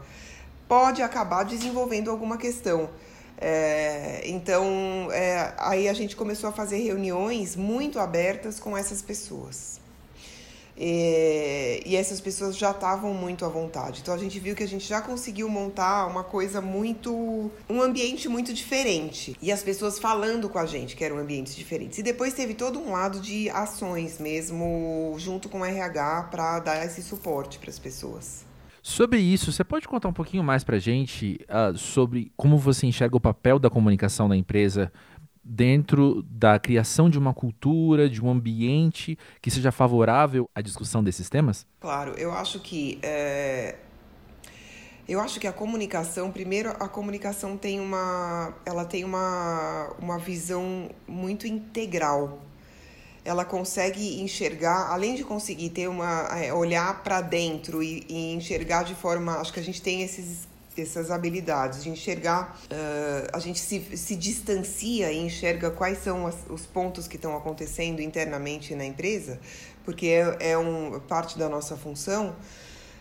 pode 0.69 1.03
acabar 1.03 1.45
desenvolvendo 1.45 2.11
alguma 2.11 2.37
questão. 2.37 2.91
É, 3.39 4.23
então, 4.25 5.09
é, 5.11 5.53
aí 5.59 5.89
a 5.89 5.93
gente 5.93 6.15
começou 6.15 6.49
a 6.49 6.53
fazer 6.53 6.79
reuniões 6.79 7.57
muito 7.57 7.99
abertas 7.99 8.61
com 8.61 8.77
essas 8.77 9.03
pessoas. 9.03 9.82
E, 10.77 11.83
e 11.85 11.97
essas 11.97 12.21
pessoas 12.21 12.57
já 12.57 12.71
estavam 12.71 13.13
muito 13.15 13.45
à 13.45 13.49
vontade. 13.49 14.01
Então 14.01 14.15
a 14.15 14.19
gente 14.19 14.39
viu 14.39 14.55
que 14.55 14.63
a 14.63 14.69
gente 14.69 14.87
já 14.87 15.01
conseguiu 15.01 15.49
montar 15.49 16.07
uma 16.07 16.25
coisa 16.25 16.61
muito. 16.61 17.51
um 17.69 17.83
ambiente 17.83 18.29
muito 18.29 18.53
diferente. 18.53 19.37
E 19.41 19.53
as 19.53 19.63
pessoas 19.63 19.99
falando 19.99 20.49
com 20.49 20.59
a 20.59 20.67
gente 20.67 20.97
que 20.97 21.05
eram 21.05 21.19
ambientes 21.19 21.55
diferentes. 21.55 21.99
E 21.99 22.03
depois 22.03 22.35
teve 22.35 22.55
todo 22.55 22.79
um 22.79 22.93
lado 22.93 23.21
de 23.21 23.51
ações 23.51 24.19
mesmo, 24.19 25.15
junto 25.19 25.49
com 25.49 25.61
o 25.61 25.65
RH, 25.65 26.29
para 26.31 26.61
dar 26.61 26.85
esse 26.85 27.03
suporte 27.03 27.59
para 27.59 27.71
as 27.71 27.79
pessoas. 27.79 28.53
Sobre 28.85 29.21
isso, 29.21 29.53
você 29.53 29.63
pode 29.63 29.87
contar 29.87 30.09
um 30.09 30.13
pouquinho 30.13 30.43
mais 30.43 30.65
para 30.65 30.75
a 30.75 30.81
gente 30.81 31.39
uh, 31.49 31.79
sobre 31.79 32.33
como 32.37 32.59
você 32.59 32.85
enxerga 32.85 33.17
o 33.17 33.21
papel 33.21 33.57
da 33.57 33.71
comunicação 33.71 34.27
na 34.27 34.37
empresa 34.37 34.93
dentro 35.45 36.23
da 36.23 36.59
criação 36.59 37.11
de 37.11 37.19
uma 37.19 37.35
cultura, 37.35 38.09
de 38.09 38.23
um 38.23 38.31
ambiente 38.31 39.19
que 39.41 39.51
seja 39.51 39.73
favorável 39.73 40.49
à 40.55 40.61
discussão 40.61 41.03
desses 41.03 41.29
temas? 41.29 41.67
Claro, 41.81 42.13
eu 42.17 42.33
acho 42.33 42.61
que 42.61 42.99
é... 43.03 43.77
eu 45.09 45.21
acho 45.21 45.41
que 45.41 45.47
a 45.47 45.53
comunicação, 45.53 46.31
primeiro, 46.31 46.71
a 46.71 46.89
comunicação 46.89 47.57
tem 47.57 47.81
uma, 47.81 48.55
ela 48.65 48.85
tem 48.85 49.05
uma, 49.05 49.95
uma 49.99 50.19
visão 50.19 50.91
muito 51.09 51.47
integral. 51.47 52.41
Ela 53.25 53.45
consegue 53.45 54.21
enxergar, 54.21 54.91
além 54.93 55.15
de 55.15 55.23
conseguir 55.23 55.71
ter 55.71 55.89
uma 55.89 56.29
é, 56.37 56.53
olhar 56.53 57.03
para 57.05 57.21
dentro 57.21 57.81
e, 57.83 58.05
e 58.09 58.35
enxergar 58.35 58.83
de 58.83 58.95
forma, 58.97 59.37
acho 59.37 59.53
que 59.53 59.61
a 59.61 59.63
gente 59.63 59.81
tem 59.81 60.03
esses 60.03 60.49
essas 60.81 61.11
habilidades 61.11 61.83
de 61.83 61.91
enxergar, 61.91 62.59
uh, 62.65 63.29
a 63.33 63.39
gente 63.39 63.59
se, 63.59 63.97
se 63.97 64.17
distancia 64.17 65.13
e 65.13 65.19
enxerga 65.19 65.71
quais 65.71 65.99
são 65.99 66.27
as, 66.27 66.37
os 66.49 66.65
pontos 66.65 67.07
que 67.07 67.17
estão 67.17 67.37
acontecendo 67.37 68.01
internamente 68.01 68.75
na 68.75 68.85
empresa, 68.85 69.39
porque 69.85 70.07
é, 70.07 70.53
é 70.53 70.59
um, 70.59 71.01
parte 71.01 71.39
da 71.39 71.49
nossa 71.49 71.77
função, 71.77 72.35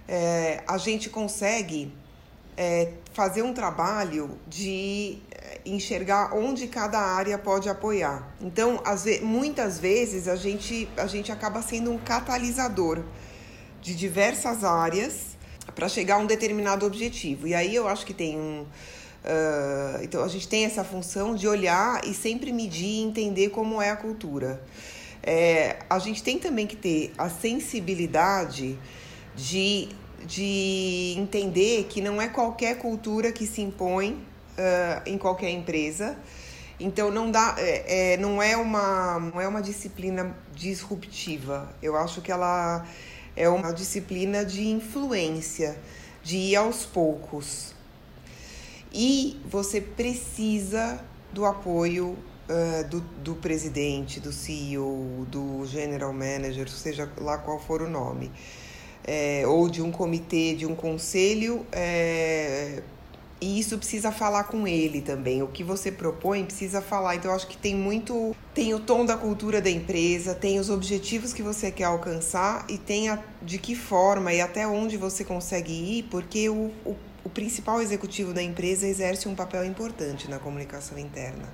é, 0.08 0.64
a 0.68 0.78
gente 0.78 1.10
consegue 1.10 1.94
é, 2.58 2.94
fazer 3.14 3.42
um 3.44 3.54
trabalho 3.54 4.38
de 4.48 5.20
é, 5.32 5.62
enxergar 5.66 6.36
onde 6.36 6.68
cada 6.68 7.00
área 7.00 7.38
pode 7.38 7.70
apoiar. 7.70 8.36
Então, 8.42 8.82
muitas 9.22 9.80
vezes 9.80 10.28
a 10.28 10.36
gente, 10.36 10.90
a 10.98 11.08
gente 11.08 11.32
acaba 11.32 11.62
sendo 11.62 11.92
um 11.92 11.98
catalisador 11.98 13.04
de 13.82 13.96
diversas 13.96 14.64
áreas 14.64 15.31
para 15.76 15.88
chegar 15.90 16.16
a 16.16 16.18
um 16.20 16.26
determinado 16.26 16.86
objetivo. 16.86 17.48
E 17.48 17.54
aí 17.54 17.76
eu 17.76 17.88
acho 17.88 18.06
que 18.06 18.14
tem 18.14 18.38
um. 18.38 18.66
Uh, 19.24 20.02
então 20.04 20.24
a 20.24 20.28
gente 20.28 20.48
tem 20.48 20.66
essa 20.66 20.84
função 20.84 21.36
de 21.36 21.48
olhar 21.48 22.04
e 22.06 22.14
sempre 22.14 22.52
medir 22.52 22.88
e 22.88 23.02
entender 23.02 23.50
como 23.50 23.82
é 23.82 23.90
a 23.92 23.96
cultura. 23.96 24.62
É, 25.24 25.78
a 25.90 26.00
gente 26.00 26.24
tem 26.24 26.40
também 26.40 26.66
que 26.66 26.76
ter 26.76 27.14
a 27.18 27.30
sensibilidade 27.30 28.80
de, 29.36 29.90
de 30.26 31.14
entender 31.18 31.86
que 31.88 32.02
não 32.02 32.20
é 32.22 32.28
qualquer 32.28 32.78
cultura 32.80 33.32
que 33.32 33.46
se 33.46 33.62
impõe 33.62 34.14
uh, 34.14 35.02
em 35.06 35.18
qualquer 35.18 35.52
empresa. 35.52 36.18
Então 36.80 37.12
não 37.12 37.30
dá, 37.30 37.56
é, 37.60 38.14
é, 38.14 38.18
não 38.18 38.42
é 38.42 38.58
uma, 38.58 39.20
não 39.20 39.40
é 39.40 39.48
uma 39.48 39.62
disciplina 39.62 40.36
disruptiva. 40.56 41.70
Eu 41.82 41.96
acho 41.96 42.22
que 42.22 42.32
ela 42.32 42.84
é 43.36 43.48
uma 43.50 43.74
disciplina 43.74 44.46
de 44.46 44.68
influência, 44.68 45.78
de 46.24 46.38
ir 46.38 46.56
aos 46.56 46.86
poucos. 46.86 47.74
E 48.94 49.40
você 49.50 49.80
precisa 49.80 51.04
do 51.32 51.46
apoio 51.46 52.18
uh, 52.50 52.88
do, 52.90 53.00
do 53.24 53.36
presidente, 53.36 54.20
do 54.20 54.32
CEO, 54.32 55.26
do 55.30 55.66
general 55.66 56.14
manager, 56.14 56.70
seja 56.70 57.10
lá 57.18 57.38
qual 57.38 57.60
for 57.60 57.82
o 57.82 57.90
nome, 57.90 58.32
é, 59.04 59.44
ou 59.48 59.70
de 59.70 59.82
um 59.82 59.92
comitê, 59.92 60.54
de 60.56 60.66
um 60.66 60.76
conselho 60.76 61.66
é, 61.72 62.84
e 63.42 63.60
isso 63.60 63.76
precisa 63.78 64.12
falar 64.12 64.44
com 64.44 64.68
ele 64.68 65.02
também. 65.02 65.42
O 65.42 65.48
que 65.48 65.64
você 65.64 65.92
propõe 65.92 66.46
precisa 66.46 66.80
falar. 66.80 67.16
Então, 67.16 67.34
acho 67.34 67.48
que 67.48 67.58
tem 67.58 67.76
muito. 67.76 68.36
Tem 68.54 68.74
o 68.76 68.80
tom 68.80 69.04
da 69.04 69.18
cultura 69.18 69.60
da 69.60 69.70
empresa, 69.70 70.36
tem 70.36 70.60
os 70.60 70.70
objetivos 70.70 71.34
que 71.34 71.42
você 71.42 71.72
quer 71.72 71.86
alcançar 71.86 72.66
e 72.70 72.78
tem 72.78 73.10
a, 73.10 73.18
de 73.42 73.58
que 73.58 73.76
forma 73.76 74.32
e 74.32 74.40
até 74.42 74.68
onde 74.68 74.96
você 74.96 75.24
consegue 75.24 75.72
ir, 75.72 76.04
porque 76.04 76.50
o, 76.50 76.72
o, 76.86 76.96
o 77.24 77.30
principal 77.30 77.82
executivo 77.82 78.34
da 78.34 78.44
empresa 78.44 78.86
exerce 78.86 79.28
um 79.28 79.34
papel 79.34 79.66
importante 79.66 80.30
na 80.30 80.38
comunicação 80.38 81.00
interna. 81.00 81.50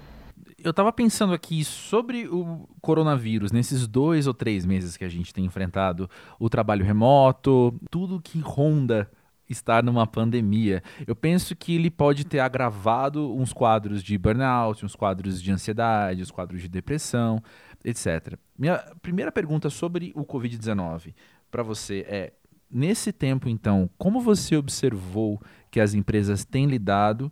Eu 0.62 0.72
estava 0.72 0.92
pensando 0.92 1.34
aqui 1.34 1.64
sobre 1.64 2.28
o 2.28 2.68
coronavírus, 2.82 3.52
nesses 3.52 3.88
dois 3.88 4.26
ou 4.26 4.34
três 4.34 4.66
meses 4.66 4.98
que 4.98 5.06
a 5.06 5.10
gente 5.10 5.32
tem 5.32 5.46
enfrentado 5.46 6.10
o 6.40 6.50
trabalho 6.50 6.84
remoto, 6.84 7.74
tudo 7.92 8.20
que 8.20 8.40
ronda 8.40 9.10
estar 9.50 9.84
numa 9.84 10.06
pandemia. 10.06 10.84
Eu 11.06 11.16
penso 11.16 11.56
que 11.56 11.76
ele 11.76 11.90
pode 11.90 12.26
ter 12.26 12.40
agravado 12.40 13.34
uns 13.36 13.54
quadros 13.54 14.04
de 14.04 14.18
burnout, 14.18 14.86
uns 14.86 14.96
quadros 14.96 15.42
de 15.42 15.52
ansiedade, 15.52 16.22
uns 16.22 16.32
quadros 16.32 16.62
de 16.62 16.68
depressão, 16.68 17.42
etc. 17.84 18.38
Minha 18.58 18.78
primeira 19.02 19.32
pergunta 19.32 19.70
sobre 19.70 20.12
o 20.16 20.26
Covid-19 20.26 21.14
para 21.50 21.64
você 21.64 22.06
é: 22.08 22.34
nesse 22.70 23.12
tempo, 23.12 23.50
então, 23.50 23.90
como 23.98 24.22
você 24.22 24.56
observou 24.56 25.42
que 25.72 25.80
as 25.80 25.94
empresas 25.94 26.44
têm 26.44 26.66
lidado 26.66 27.32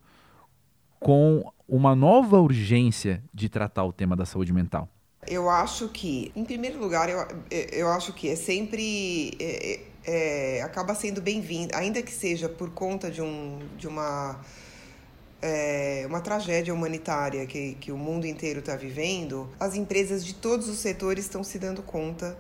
com 0.99 1.43
uma 1.67 1.95
nova 1.95 2.39
urgência 2.39 3.23
de 3.33 3.49
tratar 3.49 3.83
o 3.83 3.93
tema 3.93 4.15
da 4.15 4.25
saúde 4.25 4.53
mental? 4.53 4.89
Eu 5.27 5.49
acho 5.49 5.89
que, 5.89 6.31
em 6.35 6.45
primeiro 6.45 6.79
lugar, 6.79 7.09
eu, 7.09 7.25
eu 7.49 7.89
acho 7.89 8.13
que 8.13 8.29
é 8.29 8.35
sempre. 8.35 9.35
É, 9.39 9.81
é, 10.05 10.61
acaba 10.63 10.93
sendo 10.93 11.21
bem-vindo, 11.21 11.75
ainda 11.75 12.01
que 12.01 12.11
seja 12.11 12.47
por 12.47 12.69
conta 12.69 13.09
de, 13.09 13.21
um, 13.21 13.59
de 13.77 13.87
uma, 13.87 14.39
é, 15.41 16.05
uma 16.07 16.21
tragédia 16.21 16.73
humanitária 16.73 17.45
que, 17.45 17.75
que 17.75 17.91
o 17.91 17.97
mundo 17.97 18.27
inteiro 18.27 18.59
está 18.59 18.75
vivendo, 18.75 19.49
as 19.59 19.75
empresas 19.75 20.23
de 20.23 20.35
todos 20.35 20.69
os 20.69 20.79
setores 20.79 21.25
estão 21.25 21.43
se 21.43 21.57
dando 21.57 21.81
conta 21.81 22.37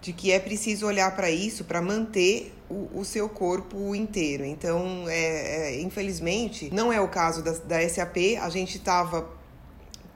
de 0.00 0.12
que 0.12 0.30
é 0.30 0.38
preciso 0.38 0.86
olhar 0.86 1.14
para 1.16 1.30
isso 1.30 1.64
para 1.64 1.82
manter 1.82 2.54
o, 2.68 3.00
o, 3.00 3.04
seu 3.04 3.28
corpo 3.28 3.94
inteiro. 3.94 4.44
Então, 4.44 5.04
é, 5.08 5.72
é, 5.72 5.80
infelizmente, 5.80 6.72
não 6.72 6.92
é 6.92 7.00
o 7.00 7.08
caso 7.08 7.42
da, 7.42 7.52
da 7.52 7.88
SAP. 7.88 8.38
A 8.40 8.48
gente 8.48 8.76
estava, 8.76 9.28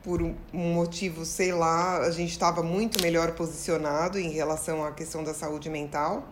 por 0.05 0.23
um 0.23 0.35
motivo, 0.53 1.25
sei 1.25 1.53
lá, 1.53 1.99
a 1.99 2.11
gente 2.13 2.31
estava 2.31 2.63
muito 2.63 3.03
melhor 3.03 3.33
posicionado 3.33 4.21
em 4.21 4.31
relação 4.31 4.85
à 4.85 4.93
questão 4.93 5.25
da 5.25 5.35
saúde 5.35 5.69
mental. 5.69 6.29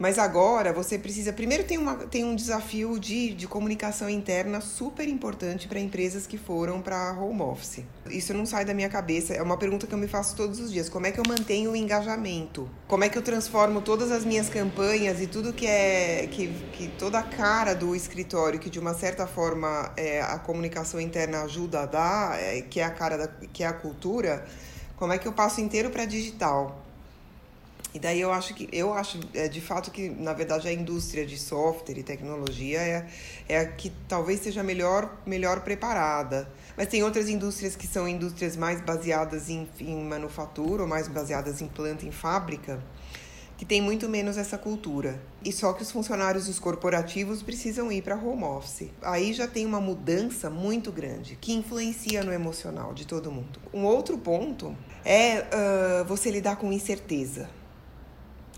Mas 0.00 0.18
agora 0.18 0.72
você 0.72 0.98
precisa. 0.98 1.30
Primeiro, 1.30 1.62
tem, 1.62 1.76
uma, 1.76 1.94
tem 1.94 2.24
um 2.24 2.34
desafio 2.34 2.98
de, 2.98 3.34
de 3.34 3.46
comunicação 3.46 4.08
interna 4.08 4.62
super 4.62 5.06
importante 5.06 5.68
para 5.68 5.78
empresas 5.78 6.26
que 6.26 6.38
foram 6.38 6.80
para 6.80 7.12
home 7.12 7.42
office. 7.42 7.84
Isso 8.08 8.32
não 8.32 8.46
sai 8.46 8.64
da 8.64 8.72
minha 8.72 8.88
cabeça, 8.88 9.34
é 9.34 9.42
uma 9.42 9.58
pergunta 9.58 9.86
que 9.86 9.92
eu 9.92 9.98
me 9.98 10.08
faço 10.08 10.34
todos 10.34 10.58
os 10.58 10.72
dias. 10.72 10.88
Como 10.88 11.06
é 11.06 11.12
que 11.12 11.20
eu 11.20 11.24
mantenho 11.28 11.72
o 11.72 11.76
engajamento? 11.76 12.66
Como 12.88 13.04
é 13.04 13.10
que 13.10 13.18
eu 13.18 13.20
transformo 13.20 13.82
todas 13.82 14.10
as 14.10 14.24
minhas 14.24 14.48
campanhas 14.48 15.20
e 15.20 15.26
tudo 15.26 15.52
que 15.52 15.66
é. 15.66 16.26
que, 16.30 16.48
que 16.72 16.88
toda 16.98 17.18
a 17.18 17.22
cara 17.22 17.74
do 17.74 17.94
escritório, 17.94 18.58
que 18.58 18.70
de 18.70 18.78
uma 18.78 18.94
certa 18.94 19.26
forma 19.26 19.92
é, 19.98 20.22
a 20.22 20.38
comunicação 20.38 20.98
interna 20.98 21.42
ajuda 21.42 21.82
a 21.82 21.86
dar, 21.86 22.40
é, 22.40 22.62
que 22.62 22.80
é 22.80 22.84
a 22.84 22.90
cara 22.90 23.18
da, 23.18 23.28
que 23.52 23.62
é 23.62 23.66
a 23.66 23.74
cultura, 23.74 24.46
como 24.96 25.12
é 25.12 25.18
que 25.18 25.28
eu 25.28 25.32
passo 25.32 25.60
inteiro 25.60 25.90
para 25.90 26.06
digital? 26.06 26.89
E 27.92 27.98
daí 27.98 28.20
eu 28.20 28.32
acho 28.32 28.54
que 28.54 28.68
eu 28.72 28.92
acho 28.92 29.18
é, 29.34 29.48
de 29.48 29.60
fato 29.60 29.90
que 29.90 30.08
na 30.08 30.32
verdade 30.32 30.68
a 30.68 30.72
indústria 30.72 31.26
de 31.26 31.36
software 31.36 31.98
e 31.98 32.02
tecnologia 32.02 32.78
é, 32.78 33.06
é 33.48 33.58
a 33.58 33.66
que 33.66 33.90
talvez 34.08 34.40
seja 34.40 34.62
melhor 34.62 35.18
melhor 35.26 35.60
preparada. 35.62 36.48
Mas 36.76 36.86
tem 36.86 37.02
outras 37.02 37.28
indústrias 37.28 37.74
que 37.74 37.86
são 37.86 38.08
indústrias 38.08 38.56
mais 38.56 38.80
baseadas 38.80 39.50
em, 39.50 39.68
em 39.80 40.04
manufatura 40.04 40.82
ou 40.82 40.88
mais 40.88 41.08
baseadas 41.08 41.60
em 41.60 41.66
planta, 41.66 42.06
em 42.06 42.12
fábrica, 42.12 42.80
que 43.58 43.66
tem 43.66 43.82
muito 43.82 44.08
menos 44.08 44.38
essa 44.38 44.56
cultura. 44.56 45.20
E 45.44 45.52
só 45.52 45.72
que 45.72 45.82
os 45.82 45.90
funcionários 45.90 46.46
dos 46.46 46.58
corporativos 46.58 47.42
precisam 47.42 47.90
ir 47.90 48.02
para 48.02 48.16
home 48.16 48.44
office. 48.44 48.88
Aí 49.02 49.32
já 49.32 49.46
tem 49.46 49.66
uma 49.66 49.80
mudança 49.80 50.48
muito 50.48 50.92
grande 50.92 51.36
que 51.38 51.52
influencia 51.52 52.22
no 52.22 52.32
emocional 52.32 52.94
de 52.94 53.06
todo 53.06 53.30
mundo. 53.32 53.60
Um 53.74 53.84
outro 53.84 54.16
ponto 54.16 54.74
é 55.04 55.40
uh, 55.40 56.04
você 56.06 56.30
lidar 56.30 56.56
com 56.56 56.72
incerteza. 56.72 57.59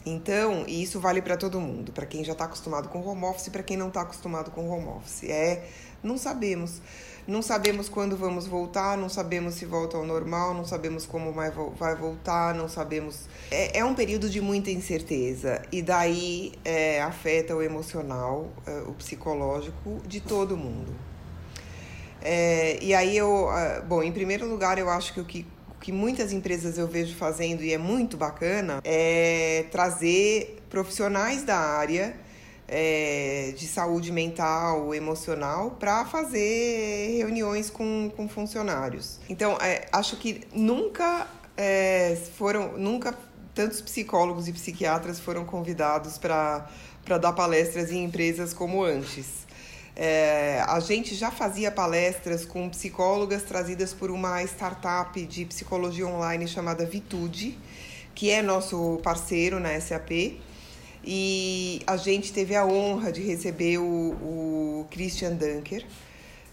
Então, 0.04 0.64
e 0.66 0.82
isso 0.82 0.98
vale 0.98 1.22
para 1.22 1.36
todo 1.36 1.60
mundo, 1.60 1.92
para 1.92 2.06
quem 2.06 2.24
já 2.24 2.32
está 2.32 2.44
acostumado 2.44 2.88
com 2.88 3.06
home 3.06 3.24
office 3.24 3.46
e 3.46 3.50
para 3.50 3.62
quem 3.62 3.76
não 3.76 3.88
está 3.88 4.00
acostumado 4.00 4.50
com 4.50 4.68
home 4.68 4.88
office. 4.88 5.24
É, 5.24 5.64
não 6.02 6.18
sabemos. 6.18 6.80
Não 7.24 7.40
sabemos 7.40 7.88
quando 7.88 8.16
vamos 8.16 8.48
voltar, 8.48 8.98
não 8.98 9.08
sabemos 9.08 9.54
se 9.54 9.64
volta 9.64 9.96
ao 9.96 10.04
normal, 10.04 10.54
não 10.54 10.64
sabemos 10.64 11.06
como 11.06 11.32
vai 11.32 11.94
voltar, 11.94 12.52
não 12.52 12.68
sabemos. 12.68 13.28
É, 13.48 13.78
é 13.78 13.84
um 13.84 13.94
período 13.94 14.28
de 14.28 14.40
muita 14.40 14.72
incerteza 14.72 15.62
e 15.70 15.82
daí 15.82 16.52
é, 16.64 17.00
afeta 17.00 17.54
o 17.54 17.62
emocional, 17.62 18.50
é, 18.66 18.80
o 18.88 18.92
psicológico 18.94 20.00
de 20.04 20.20
todo 20.20 20.56
mundo. 20.56 20.92
É, 22.20 22.82
e 22.82 22.92
aí 22.92 23.16
eu, 23.16 23.48
ah, 23.48 23.82
bom, 23.86 24.02
em 24.02 24.12
primeiro 24.12 24.48
lugar, 24.48 24.78
eu 24.78 24.88
acho 24.90 25.14
que 25.14 25.20
o 25.20 25.24
que 25.24 25.46
que 25.82 25.90
muitas 25.92 26.32
empresas 26.32 26.78
eu 26.78 26.86
vejo 26.86 27.14
fazendo 27.16 27.62
e 27.62 27.72
é 27.72 27.78
muito 27.78 28.16
bacana 28.16 28.80
é 28.84 29.66
trazer 29.70 30.62
profissionais 30.70 31.42
da 31.42 31.58
área 31.58 32.16
é, 32.68 33.52
de 33.56 33.66
saúde 33.66 34.10
mental, 34.10 34.94
emocional, 34.94 35.72
para 35.72 36.06
fazer 36.06 37.18
reuniões 37.18 37.68
com, 37.68 38.10
com 38.16 38.26
funcionários. 38.28 39.18
Então, 39.28 39.58
é, 39.60 39.88
acho 39.92 40.16
que 40.16 40.42
nunca 40.54 41.26
é, 41.56 42.16
foram, 42.36 42.78
nunca 42.78 43.14
tantos 43.54 43.82
psicólogos 43.82 44.48
e 44.48 44.52
psiquiatras 44.52 45.20
foram 45.20 45.44
convidados 45.44 46.16
para 46.16 46.66
dar 47.20 47.32
palestras 47.32 47.90
em 47.90 48.04
empresas 48.04 48.54
como 48.54 48.82
antes. 48.82 49.46
É, 49.94 50.64
a 50.66 50.80
gente 50.80 51.14
já 51.14 51.30
fazia 51.30 51.70
palestras 51.70 52.46
com 52.46 52.68
psicólogas 52.70 53.42
trazidas 53.42 53.92
por 53.92 54.10
uma 54.10 54.42
startup 54.44 55.20
de 55.26 55.44
psicologia 55.44 56.06
online 56.06 56.48
chamada 56.48 56.86
Vitude, 56.86 57.58
que 58.14 58.30
é 58.30 58.40
nosso 58.40 58.98
parceiro 59.02 59.60
na 59.60 59.78
SAP. 59.78 60.40
E 61.04 61.82
a 61.86 61.96
gente 61.96 62.32
teve 62.32 62.54
a 62.54 62.64
honra 62.64 63.12
de 63.12 63.20
receber 63.22 63.78
o, 63.78 63.82
o 63.82 64.86
Christian 64.90 65.32
Dunker, 65.32 65.84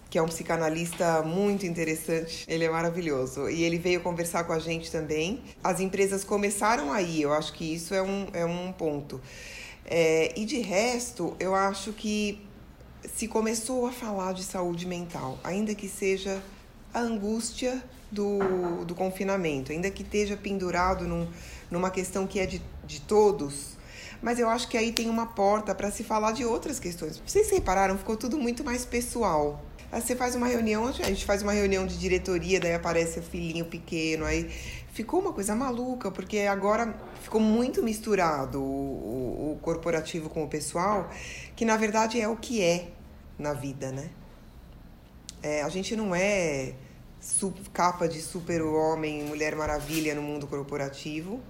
que 0.09 0.17
é 0.17 0.21
um 0.21 0.25
psicanalista 0.25 1.21
muito 1.21 1.65
interessante. 1.65 2.43
Ele 2.47 2.65
é 2.65 2.69
maravilhoso. 2.69 3.49
E 3.49 3.63
ele 3.63 3.77
veio 3.77 4.01
conversar 4.01 4.43
com 4.43 4.51
a 4.51 4.59
gente 4.59 4.91
também. 4.91 5.41
As 5.63 5.79
empresas 5.79 6.23
começaram 6.23 6.91
aí, 6.91 7.21
eu 7.21 7.31
acho 7.31 7.53
que 7.53 7.73
isso 7.75 7.93
é 7.93 8.01
um, 8.01 8.27
é 8.33 8.43
um 8.43 8.71
ponto. 8.73 9.21
É, 9.85 10.33
e 10.35 10.45
de 10.45 10.59
resto, 10.59 11.35
eu 11.39 11.53
acho 11.53 11.93
que 11.93 12.48
se 13.15 13.27
começou 13.27 13.87
a 13.87 13.91
falar 13.91 14.33
de 14.33 14.43
saúde 14.43 14.85
mental, 14.85 15.37
ainda 15.43 15.73
que 15.75 15.87
seja 15.87 16.41
a 16.93 16.99
angústia 16.99 17.83
do, 18.11 18.83
do 18.85 18.95
confinamento, 18.95 19.71
ainda 19.71 19.89
que 19.89 20.03
esteja 20.03 20.35
pendurado 20.35 21.07
num, 21.07 21.27
numa 21.69 21.91
questão 21.91 22.25
que 22.25 22.39
é 22.39 22.45
de, 22.45 22.61
de 22.85 23.01
todos, 23.01 23.77
mas 24.21 24.39
eu 24.39 24.49
acho 24.49 24.67
que 24.67 24.77
aí 24.77 24.91
tem 24.91 25.09
uma 25.09 25.27
porta 25.27 25.73
para 25.73 25.89
se 25.91 26.03
falar 26.03 26.33
de 26.33 26.43
outras 26.43 26.79
questões. 26.79 27.21
Vocês 27.25 27.49
repararam, 27.49 27.97
ficou 27.97 28.17
tudo 28.17 28.37
muito 28.37 28.63
mais 28.63 28.85
pessoal. 28.85 29.63
Aí 29.91 30.01
você 30.01 30.15
faz 30.15 30.35
uma 30.35 30.45
reunião, 30.45 30.85
a 30.87 30.91
gente 30.91 31.25
faz 31.25 31.41
uma 31.41 31.51
reunião 31.51 31.87
de 31.87 31.97
diretoria, 31.97 32.59
daí 32.59 32.75
aparece 32.75 33.19
o 33.19 33.23
filhinho 33.23 33.65
pequeno, 33.65 34.23
aí 34.23 34.47
ficou 34.91 35.19
uma 35.19 35.33
coisa 35.33 35.55
maluca, 35.55 36.11
porque 36.11 36.39
agora 36.39 36.95
ficou 37.23 37.41
muito 37.41 37.81
misturado 37.81 38.61
o, 38.61 39.53
o, 39.53 39.59
corporativo 39.61 40.29
com 40.29 40.43
o 40.43 40.47
pessoal, 40.47 41.09
que 41.59 41.65
na 41.65 41.75
verdade 41.75 42.21
é 42.21 42.25
o 42.25 42.37
que 42.37 42.63
é 42.63 42.87
na 43.37 43.51
vida, 43.51 43.91
né? 43.91 44.09
É, 45.43 45.61
a 45.61 45.67
gente 45.67 45.93
não 45.93 46.15
é 46.15 46.73
capa 47.73 48.07
de 48.07 48.21
super-homem, 48.21 49.23
mulher 49.25 49.57
maravilha 49.57 50.15
no 50.15 50.21
mundo 50.21 50.47
corporativo. 50.47 51.41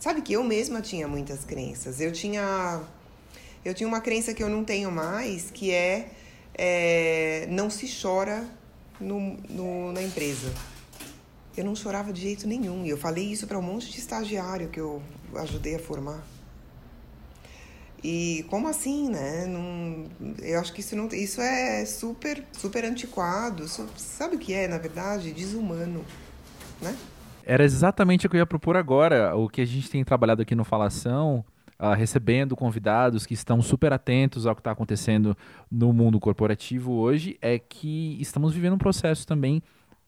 Sabe 0.00 0.20
que 0.20 0.32
eu 0.32 0.42
mesma 0.42 0.82
tinha 0.82 1.06
muitas 1.06 1.44
crenças. 1.44 2.00
Eu 2.00 2.10
tinha, 2.10 2.82
eu 3.64 3.72
tinha 3.72 3.86
uma 3.86 4.00
crença 4.00 4.34
que 4.34 4.42
eu 4.42 4.48
não 4.48 4.64
tenho 4.64 4.90
mais, 4.90 5.48
que 5.48 5.70
é, 5.70 6.10
é 6.52 7.46
não 7.48 7.70
se 7.70 7.86
chora 8.02 8.44
no, 8.98 9.36
no, 9.48 9.92
na 9.92 10.02
empresa. 10.02 10.52
Eu 11.56 11.64
não 11.64 11.76
chorava 11.76 12.12
de 12.12 12.20
jeito 12.20 12.48
nenhum. 12.48 12.84
E 12.84 12.88
eu 12.88 12.98
falei 12.98 13.26
isso 13.26 13.46
para 13.46 13.56
um 13.56 13.62
monte 13.62 13.92
de 13.92 14.00
estagiário 14.00 14.70
que 14.70 14.80
eu 14.80 15.00
ajudei 15.36 15.76
a 15.76 15.78
formar. 15.78 16.35
E 18.08 18.44
como 18.44 18.68
assim, 18.68 19.10
né? 19.10 19.46
Não, 19.46 20.04
eu 20.40 20.60
acho 20.60 20.72
que 20.72 20.78
isso 20.78 20.94
não 20.94 21.08
isso 21.08 21.40
é 21.40 21.84
super 21.84 22.40
super 22.52 22.84
antiquado. 22.84 23.66
Sabe 23.66 24.36
o 24.36 24.38
que 24.38 24.52
é, 24.52 24.68
na 24.68 24.78
verdade? 24.78 25.32
Desumano, 25.32 26.04
né? 26.80 26.96
Era 27.44 27.64
exatamente 27.64 28.24
o 28.24 28.30
que 28.30 28.36
eu 28.36 28.38
ia 28.38 28.46
propor 28.46 28.76
agora. 28.76 29.34
O 29.34 29.48
que 29.48 29.60
a 29.60 29.64
gente 29.64 29.90
tem 29.90 30.04
trabalhado 30.04 30.40
aqui 30.40 30.54
no 30.54 30.62
Falação, 30.62 31.44
uh, 31.80 31.94
recebendo 31.96 32.54
convidados 32.54 33.26
que 33.26 33.34
estão 33.34 33.60
super 33.60 33.92
atentos 33.92 34.46
ao 34.46 34.54
que 34.54 34.60
está 34.60 34.70
acontecendo 34.70 35.36
no 35.68 35.92
mundo 35.92 36.20
corporativo 36.20 36.92
hoje, 36.92 37.36
é 37.42 37.58
que 37.58 38.16
estamos 38.20 38.54
vivendo 38.54 38.74
um 38.74 38.78
processo 38.78 39.26
também 39.26 39.60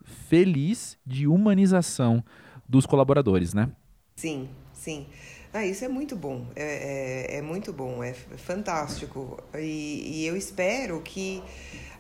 feliz 0.05 0.97
de 1.05 1.27
humanização 1.27 2.23
dos 2.69 2.87
colaboradores, 2.87 3.53
né? 3.53 3.69
Sim, 4.15 4.49
sim. 4.73 5.05
Ah, 5.53 5.65
isso 5.65 5.83
é 5.83 5.89
muito 5.89 6.15
bom, 6.15 6.47
é, 6.55 7.27
é, 7.33 7.37
é 7.39 7.43
muito 7.43 7.73
bom, 7.73 8.03
é 8.03 8.13
fantástico. 8.13 9.43
E, 9.55 10.21
e 10.21 10.27
eu 10.27 10.37
espero 10.37 11.01
que 11.01 11.43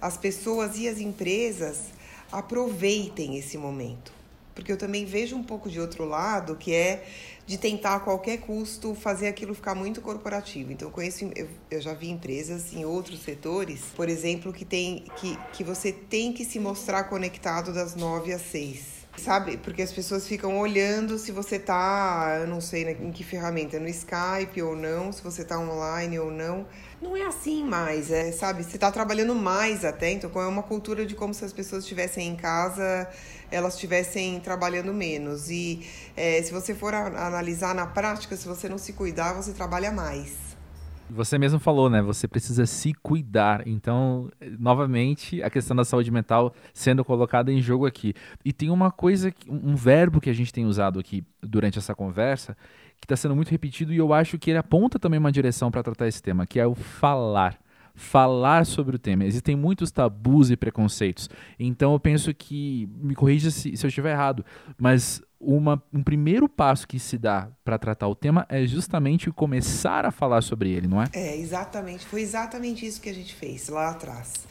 as 0.00 0.18
pessoas 0.18 0.76
e 0.76 0.86
as 0.86 0.98
empresas 0.98 1.84
aproveitem 2.30 3.38
esse 3.38 3.56
momento. 3.56 4.12
Porque 4.54 4.70
eu 4.70 4.76
também 4.76 5.04
vejo 5.04 5.36
um 5.36 5.42
pouco 5.42 5.70
de 5.70 5.80
outro 5.80 6.04
lado, 6.04 6.56
que 6.56 6.74
é 6.74 7.06
de 7.46 7.56
tentar 7.56 7.94
a 7.94 8.00
qualquer 8.00 8.38
custo 8.38 8.94
fazer 8.94 9.28
aquilo 9.28 9.54
ficar 9.54 9.74
muito 9.74 10.02
corporativo. 10.02 10.72
Então, 10.72 10.88
eu 10.88 10.92
conheço, 10.92 11.30
eu, 11.34 11.48
eu 11.70 11.80
já 11.80 11.94
vi 11.94 12.10
empresas 12.10 12.74
em 12.74 12.84
outros 12.84 13.22
setores, 13.22 13.80
por 13.96 14.08
exemplo, 14.08 14.52
que 14.52 14.64
tem 14.64 15.04
que, 15.16 15.38
que 15.52 15.64
você 15.64 15.92
tem 15.92 16.32
que 16.32 16.44
se 16.44 16.58
mostrar 16.58 17.04
conectado 17.04 17.72
das 17.72 17.94
nove 17.94 18.32
às 18.32 18.42
seis. 18.42 18.97
Sabe? 19.18 19.56
Porque 19.58 19.82
as 19.82 19.92
pessoas 19.92 20.26
ficam 20.26 20.58
olhando 20.58 21.18
se 21.18 21.32
você 21.32 21.58
tá, 21.58 22.38
eu 22.40 22.46
não 22.46 22.60
sei 22.60 22.88
em 22.88 23.10
que 23.10 23.24
ferramenta, 23.24 23.78
no 23.80 23.88
Skype 23.88 24.62
ou 24.62 24.76
não, 24.76 25.12
se 25.12 25.22
você 25.22 25.44
tá 25.44 25.58
online 25.58 26.18
ou 26.18 26.30
não. 26.30 26.66
Não 27.02 27.16
é 27.16 27.24
assim 27.24 27.64
mais, 27.64 28.10
é, 28.10 28.32
sabe? 28.32 28.64
Você 28.64 28.78
tá 28.78 28.90
trabalhando 28.90 29.34
mais 29.34 29.84
até, 29.84 30.10
então 30.10 30.30
é 30.40 30.46
uma 30.46 30.62
cultura 30.62 31.04
de 31.04 31.14
como 31.14 31.34
se 31.34 31.44
as 31.44 31.52
pessoas 31.52 31.82
estivessem 31.84 32.28
em 32.28 32.36
casa 32.36 33.08
elas 33.50 33.74
estivessem 33.74 34.40
trabalhando 34.40 34.92
menos. 34.92 35.50
E 35.50 35.86
é, 36.16 36.42
se 36.42 36.52
você 36.52 36.74
for 36.74 36.94
analisar 36.94 37.74
na 37.74 37.86
prática, 37.86 38.36
se 38.36 38.46
você 38.46 38.68
não 38.68 38.78
se 38.78 38.92
cuidar, 38.92 39.32
você 39.32 39.52
trabalha 39.52 39.90
mais. 39.90 40.47
Você 41.10 41.38
mesmo 41.38 41.58
falou, 41.58 41.88
né? 41.88 42.02
Você 42.02 42.28
precisa 42.28 42.66
se 42.66 42.92
cuidar. 42.94 43.66
Então, 43.66 44.30
novamente, 44.58 45.42
a 45.42 45.50
questão 45.50 45.76
da 45.76 45.84
saúde 45.84 46.10
mental 46.10 46.54
sendo 46.72 47.04
colocada 47.04 47.52
em 47.52 47.60
jogo 47.60 47.86
aqui. 47.86 48.14
E 48.44 48.52
tem 48.52 48.70
uma 48.70 48.90
coisa, 48.90 49.32
um 49.48 49.74
verbo 49.74 50.20
que 50.20 50.30
a 50.30 50.34
gente 50.34 50.52
tem 50.52 50.66
usado 50.66 50.98
aqui 50.98 51.24
durante 51.42 51.78
essa 51.78 51.94
conversa, 51.94 52.56
que 53.00 53.04
está 53.04 53.16
sendo 53.16 53.34
muito 53.34 53.50
repetido 53.50 53.92
e 53.92 53.96
eu 53.96 54.12
acho 54.12 54.38
que 54.38 54.50
ele 54.50 54.58
aponta 54.58 54.98
também 54.98 55.18
uma 55.18 55.32
direção 55.32 55.70
para 55.70 55.82
tratar 55.82 56.08
esse 56.08 56.22
tema, 56.22 56.46
que 56.46 56.60
é 56.60 56.66
o 56.66 56.74
falar 56.74 57.58
falar 57.98 58.64
sobre 58.64 58.94
o 58.94 58.98
tema. 58.98 59.24
Existem 59.24 59.56
muitos 59.56 59.90
tabus 59.90 60.50
e 60.50 60.56
preconceitos. 60.56 61.28
Então 61.58 61.92
eu 61.92 62.00
penso 62.00 62.32
que, 62.32 62.88
me 62.94 63.14
corrija 63.14 63.50
se, 63.50 63.76
se 63.76 63.84
eu 63.84 63.88
estiver 63.88 64.12
errado, 64.12 64.44
mas 64.78 65.20
uma, 65.40 65.82
um 65.92 66.02
primeiro 66.02 66.48
passo 66.48 66.86
que 66.86 66.98
se 66.98 67.16
dá 67.16 67.48
para 67.64 67.78
tratar 67.78 68.08
o 68.08 68.14
tema 68.14 68.46
é 68.48 68.66
justamente 68.66 69.30
começar 69.30 70.04
a 70.04 70.10
falar 70.10 70.42
sobre 70.42 70.70
ele, 70.70 70.88
não 70.88 71.02
é? 71.02 71.06
É, 71.12 71.36
exatamente. 71.36 72.04
Foi 72.06 72.20
exatamente 72.20 72.84
isso 72.84 73.00
que 73.00 73.08
a 73.08 73.14
gente 73.14 73.34
fez 73.34 73.68
lá 73.68 73.90
atrás 73.90 74.46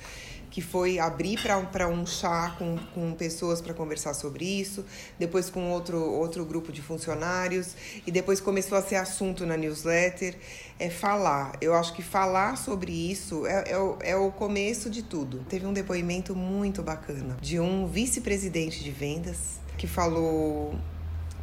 que 0.58 0.62
foi 0.62 0.98
abrir 0.98 1.40
para 1.72 1.88
um 1.88 2.04
chá 2.04 2.56
com, 2.58 2.78
com 2.96 3.14
pessoas 3.14 3.62
para 3.62 3.76
conversar 3.76 4.16
sobre 4.16 4.44
isso, 4.44 4.84
depois 5.20 5.52
com 5.52 5.70
outro, 5.70 6.02
outro 6.02 6.44
grupo 6.46 6.72
de 6.72 6.82
funcionários, 6.82 7.76
e 8.08 8.12
depois 8.12 8.40
começou 8.40 8.76
a 8.76 8.82
ser 8.82 8.96
assunto 8.96 9.46
na 9.46 9.56
newsletter. 9.56 10.36
É 10.80 10.90
falar. 10.90 11.54
Eu 11.62 11.76
acho 11.76 11.94
que 11.94 12.02
falar 12.02 12.56
sobre 12.58 12.92
isso 12.92 13.46
é, 13.46 13.66
é, 13.68 14.12
é 14.12 14.16
o 14.16 14.32
começo 14.32 14.90
de 14.90 15.04
tudo. 15.04 15.46
Teve 15.48 15.68
um 15.68 15.74
depoimento 15.74 16.36
muito 16.36 16.82
bacana 16.82 17.38
de 17.40 17.60
um 17.60 17.86
vice-presidente 17.86 18.84
de 18.84 18.90
vendas 18.90 19.60
que 19.78 19.88
falou: 19.88 20.76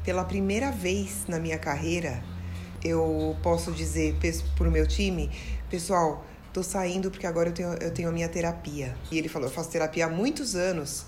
pela 0.05 0.25
primeira 0.25 0.70
vez 0.70 1.25
na 1.29 1.38
minha 1.38 1.59
carreira, 1.59 2.23
eu 2.83 3.37
posso 3.42 3.73
dizer 3.73 4.16
para 4.57 4.68
o 4.68 4.70
meu 4.70 4.87
time, 4.87 5.31
pessoal 5.70 6.25
tô 6.55 6.62
saindo 6.62 7.11
porque 7.11 7.27
agora 7.27 7.49
eu 7.49 7.53
tenho, 7.53 7.75
eu 7.75 7.90
tenho 7.90 8.09
a 8.09 8.12
minha 8.12 8.29
terapia. 8.29 8.97
E 9.11 9.18
ele 9.18 9.29
falou, 9.29 9.49
eu 9.49 9.53
faço 9.53 9.70
terapia 9.70 10.07
há 10.07 10.09
muitos 10.09 10.55
anos. 10.55 11.05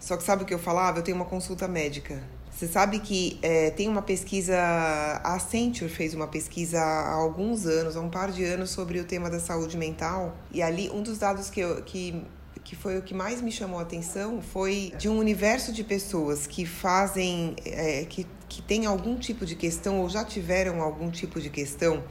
Só 0.00 0.16
que 0.16 0.24
sabe 0.24 0.42
o 0.42 0.46
que 0.46 0.52
eu 0.52 0.58
falava? 0.58 0.98
Eu 0.98 1.02
tenho 1.02 1.16
uma 1.16 1.24
consulta 1.24 1.68
médica. 1.68 2.20
Você 2.50 2.66
sabe 2.66 2.98
que 2.98 3.38
é, 3.40 3.70
tem 3.70 3.86
uma 3.86 4.02
pesquisa, 4.02 4.56
a 4.58 5.34
Accenture 5.34 5.88
fez 5.88 6.12
uma 6.14 6.26
pesquisa 6.26 6.80
há 6.80 7.12
alguns 7.12 7.64
anos, 7.66 7.96
há 7.96 8.00
um 8.00 8.10
par 8.10 8.32
de 8.32 8.44
anos, 8.44 8.70
sobre 8.70 8.98
o 8.98 9.04
tema 9.04 9.30
da 9.30 9.38
saúde 9.38 9.76
mental. 9.76 10.36
E 10.50 10.60
ali, 10.60 10.90
um 10.90 11.00
dos 11.00 11.18
dados 11.18 11.48
que, 11.48 11.60
eu, 11.60 11.80
que, 11.82 12.24
que 12.64 12.76
foi 12.76 12.98
o 12.98 13.02
que 13.02 13.14
mais 13.14 13.40
me 13.40 13.50
chamou 13.50 13.78
a 13.78 13.82
atenção 13.82 14.40
foi 14.40 14.92
de 14.98 15.08
um 15.08 15.18
universo 15.18 15.72
de 15.72 15.84
pessoas 15.84 16.46
que 16.46 16.64
fazem, 16.64 17.56
é, 17.64 18.04
que, 18.04 18.26
que 18.48 18.62
tem 18.62 18.86
algum 18.86 19.16
tipo 19.16 19.44
de 19.44 19.54
questão 19.54 20.00
ou 20.00 20.08
já 20.08 20.24
tiveram 20.24 20.80
algum 20.80 21.10
tipo 21.10 21.40
de 21.40 21.50
questão 21.50 22.02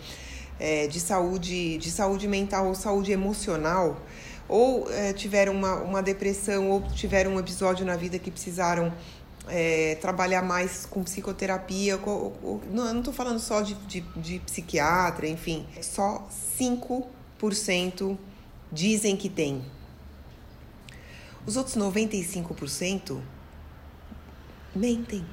é, 0.60 0.88
de, 0.88 1.00
saúde, 1.00 1.78
de 1.78 1.92
saúde 1.92 2.28
mental 2.28 2.68
ou 2.68 2.76
saúde 2.76 3.12
emocional, 3.12 4.02
ou 4.48 4.92
é, 4.92 5.14
tiveram 5.14 5.54
uma, 5.54 5.76
uma 5.76 6.02
depressão, 6.02 6.70
ou 6.70 6.82
tiveram 6.82 7.36
um 7.36 7.40
episódio 7.40 7.86
na 7.86 7.96
vida 7.96 8.18
que 8.18 8.32
precisaram 8.32 8.94
é, 9.48 9.96
trabalhar 9.96 10.42
mais 10.42 10.86
com 10.86 11.04
psicoterapia. 11.04 11.98
Com, 11.98 12.32
com, 12.32 12.62
não 12.72 13.00
estou 13.00 13.14
falando 13.14 13.40
só 13.40 13.62
de, 13.62 13.74
de, 13.86 14.02
de 14.16 14.40
psiquiatra, 14.40 15.28
enfim. 15.28 15.66
Só 15.82 16.28
5% 16.60 18.18
dizem 18.72 19.16
que 19.16 19.30
tem. 19.30 19.64
Os 21.48 21.56
outros 21.56 21.78
95% 21.78 23.22
mentem. 24.76 25.26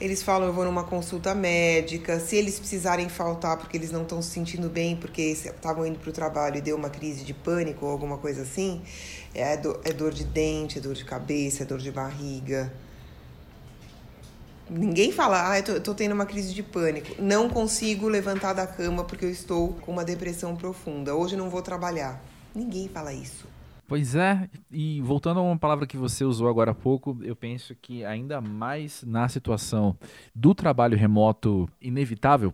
Eles 0.00 0.22
falam, 0.22 0.46
eu 0.46 0.52
vou 0.52 0.64
numa 0.64 0.84
consulta 0.84 1.34
médica. 1.34 2.20
Se 2.20 2.36
eles 2.36 2.60
precisarem 2.60 3.08
faltar 3.08 3.56
porque 3.58 3.76
eles 3.76 3.90
não 3.90 4.02
estão 4.02 4.22
se 4.22 4.30
sentindo 4.30 4.70
bem, 4.70 4.94
porque 4.94 5.20
estavam 5.20 5.84
indo 5.84 5.98
para 5.98 6.10
o 6.10 6.12
trabalho 6.12 6.58
e 6.58 6.60
deu 6.60 6.76
uma 6.76 6.88
crise 6.88 7.24
de 7.24 7.34
pânico 7.34 7.84
ou 7.84 7.90
alguma 7.90 8.18
coisa 8.18 8.42
assim, 8.42 8.82
é 9.34 9.56
dor, 9.56 9.80
é 9.84 9.92
dor 9.92 10.12
de 10.12 10.22
dente, 10.24 10.78
é 10.78 10.80
dor 10.80 10.94
de 10.94 11.04
cabeça, 11.04 11.64
é 11.64 11.66
dor 11.66 11.80
de 11.80 11.90
barriga. 11.90 12.72
Ninguém 14.70 15.10
fala, 15.10 15.50
ah, 15.50 15.58
eu 15.58 15.64
tô, 15.64 15.72
eu 15.72 15.80
tô, 15.80 15.94
tendo 15.94 16.12
uma 16.12 16.24
crise 16.24 16.54
de 16.54 16.62
pânico. 16.62 17.20
Não 17.20 17.50
consigo 17.50 18.08
levantar 18.08 18.52
da 18.52 18.64
cama 18.64 19.02
porque 19.02 19.24
eu 19.24 19.30
estou 19.30 19.72
com 19.74 19.90
uma 19.90 20.04
depressão 20.04 20.54
profunda. 20.54 21.16
Hoje 21.16 21.36
não 21.36 21.50
vou 21.50 21.62
trabalhar. 21.62 22.22
Ninguém 22.54 22.88
fala 22.88 23.12
isso. 23.12 23.53
Pois 23.86 24.14
é, 24.14 24.48
e 24.70 25.00
voltando 25.02 25.40
a 25.40 25.42
uma 25.42 25.58
palavra 25.58 25.86
que 25.86 25.96
você 25.96 26.24
usou 26.24 26.48
agora 26.48 26.70
há 26.70 26.74
pouco, 26.74 27.18
eu 27.22 27.36
penso 27.36 27.74
que 27.74 28.02
ainda 28.02 28.40
mais 28.40 29.04
na 29.06 29.28
situação 29.28 29.94
do 30.34 30.54
trabalho 30.54 30.96
remoto 30.96 31.68
inevitável, 31.82 32.52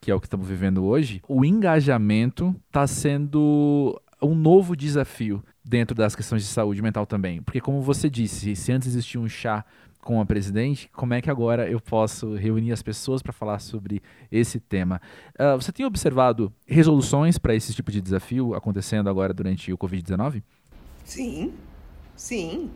que 0.00 0.10
é 0.10 0.14
o 0.14 0.20
que 0.20 0.26
estamos 0.26 0.46
vivendo 0.46 0.84
hoje, 0.84 1.22
o 1.26 1.46
engajamento 1.46 2.54
está 2.66 2.86
sendo 2.86 3.98
um 4.20 4.34
novo 4.34 4.76
desafio 4.76 5.42
dentro 5.64 5.94
das 5.94 6.14
questões 6.14 6.42
de 6.42 6.48
saúde 6.48 6.82
mental 6.82 7.06
também. 7.06 7.40
Porque, 7.40 7.60
como 7.60 7.80
você 7.80 8.10
disse, 8.10 8.54
se 8.54 8.70
antes 8.70 8.88
existia 8.88 9.20
um 9.20 9.28
chá 9.28 9.64
com 10.00 10.20
a 10.20 10.26
presidente, 10.26 10.90
como 10.94 11.14
é 11.14 11.20
que 11.20 11.30
agora 11.30 11.70
eu 11.70 11.80
posso 11.80 12.34
reunir 12.34 12.72
as 12.72 12.82
pessoas 12.82 13.22
para 13.22 13.32
falar 13.32 13.58
sobre 13.58 14.02
esse 14.32 14.58
tema? 14.58 15.00
Uh, 15.38 15.60
você 15.60 15.70
tem 15.70 15.84
observado 15.84 16.52
resoluções 16.66 17.38
para 17.38 17.54
esse 17.54 17.74
tipo 17.74 17.90
de 17.90 18.00
desafio 18.00 18.54
acontecendo 18.54 19.10
agora 19.10 19.34
durante 19.34 19.72
o 19.72 19.78
Covid-19? 19.78 20.42
Sim, 21.04 21.52
sim. 22.16 22.70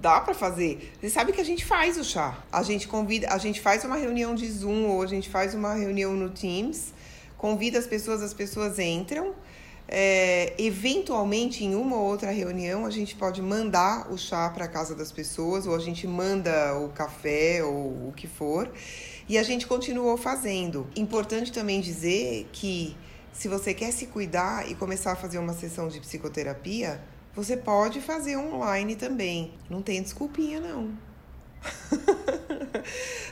Dá 0.00 0.20
para 0.20 0.32
fazer. 0.32 0.94
Você 0.98 1.10
sabe 1.10 1.32
que 1.32 1.40
a 1.40 1.44
gente 1.44 1.64
faz 1.64 1.98
o 1.98 2.04
chá. 2.04 2.38
A 2.50 2.62
gente 2.62 2.88
convida, 2.88 3.28
a 3.28 3.36
gente 3.36 3.60
faz 3.60 3.84
uma 3.84 3.96
reunião 3.96 4.34
de 4.34 4.50
Zoom 4.50 4.86
ou 4.88 5.02
a 5.02 5.06
gente 5.06 5.28
faz 5.28 5.54
uma 5.54 5.74
reunião 5.74 6.14
no 6.14 6.30
Teams, 6.30 6.94
convida 7.36 7.78
as 7.78 7.86
pessoas, 7.86 8.22
as 8.22 8.32
pessoas 8.32 8.78
entram 8.78 9.34
é, 9.92 10.54
eventualmente, 10.56 11.64
em 11.64 11.74
uma 11.74 11.96
ou 11.96 12.04
outra 12.04 12.30
reunião, 12.30 12.86
a 12.86 12.90
gente 12.90 13.16
pode 13.16 13.42
mandar 13.42 14.08
o 14.12 14.16
chá 14.16 14.48
para 14.48 14.68
casa 14.68 14.94
das 14.94 15.10
pessoas, 15.10 15.66
ou 15.66 15.74
a 15.74 15.80
gente 15.80 16.06
manda 16.06 16.78
o 16.78 16.90
café, 16.90 17.64
ou 17.64 18.08
o 18.08 18.12
que 18.16 18.28
for, 18.28 18.70
e 19.28 19.36
a 19.36 19.42
gente 19.42 19.66
continuou 19.66 20.16
fazendo. 20.16 20.86
Importante 20.94 21.50
também 21.50 21.80
dizer 21.80 22.48
que 22.52 22.96
se 23.32 23.48
você 23.48 23.74
quer 23.74 23.90
se 23.92 24.06
cuidar 24.06 24.70
e 24.70 24.76
começar 24.76 25.12
a 25.12 25.16
fazer 25.16 25.38
uma 25.38 25.54
sessão 25.54 25.88
de 25.88 25.98
psicoterapia, 25.98 27.02
você 27.34 27.56
pode 27.56 28.00
fazer 28.00 28.36
online 28.36 28.94
também. 28.94 29.54
Não 29.68 29.82
tem 29.82 30.00
desculpinha, 30.00 30.60
não. 30.60 30.96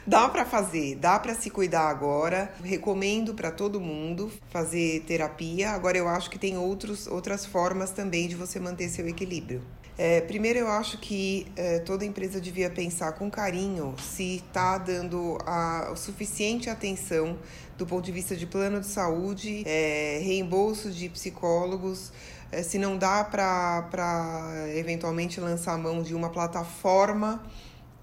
dá 0.09 0.27
para 0.27 0.47
fazer, 0.47 0.97
dá 0.97 1.19
para 1.19 1.35
se 1.35 1.51
cuidar 1.51 1.89
agora. 1.89 2.51
Recomendo 2.65 3.35
para 3.35 3.51
todo 3.51 3.79
mundo 3.79 4.33
fazer 4.49 5.05
terapia. 5.07 5.71
Agora 5.71 5.99
eu 5.99 6.09
acho 6.09 6.31
que 6.31 6.39
tem 6.39 6.57
outros, 6.57 7.07
outras 7.07 7.45
formas 7.45 7.91
também 7.91 8.27
de 8.27 8.35
você 8.35 8.59
manter 8.59 8.89
seu 8.89 9.07
equilíbrio. 9.07 9.63
É, 9.99 10.21
primeiro, 10.23 10.61
eu 10.61 10.69
acho 10.69 10.97
que 10.99 11.47
é, 11.57 11.81
toda 11.81 12.05
empresa 12.05 12.41
devia 12.41 12.71
pensar 12.71 13.13
com 13.13 13.31
carinho 13.31 13.95
se 14.01 14.37
está 14.37 14.79
dando 14.79 15.37
a, 15.45 15.91
a 15.91 15.97
suficiente 15.97 16.71
atenção 16.71 17.37
do 17.77 17.85
ponto 17.85 18.05
de 18.05 18.13
vista 18.13 18.35
de 18.35 18.47
plano 18.47 18.81
de 18.81 18.87
saúde, 18.87 19.63
é, 19.67 20.21
reembolso 20.23 20.91
de 20.91 21.09
psicólogos, 21.09 22.13
é, 22.51 22.63
se 22.63 22.79
não 22.79 22.97
dá 22.97 23.23
para 23.25 24.69
eventualmente 24.75 25.39
lançar 25.41 25.75
a 25.75 25.79
mão 25.79 26.03
de 26.03 26.15
uma 26.15 26.31
plataforma 26.31 27.43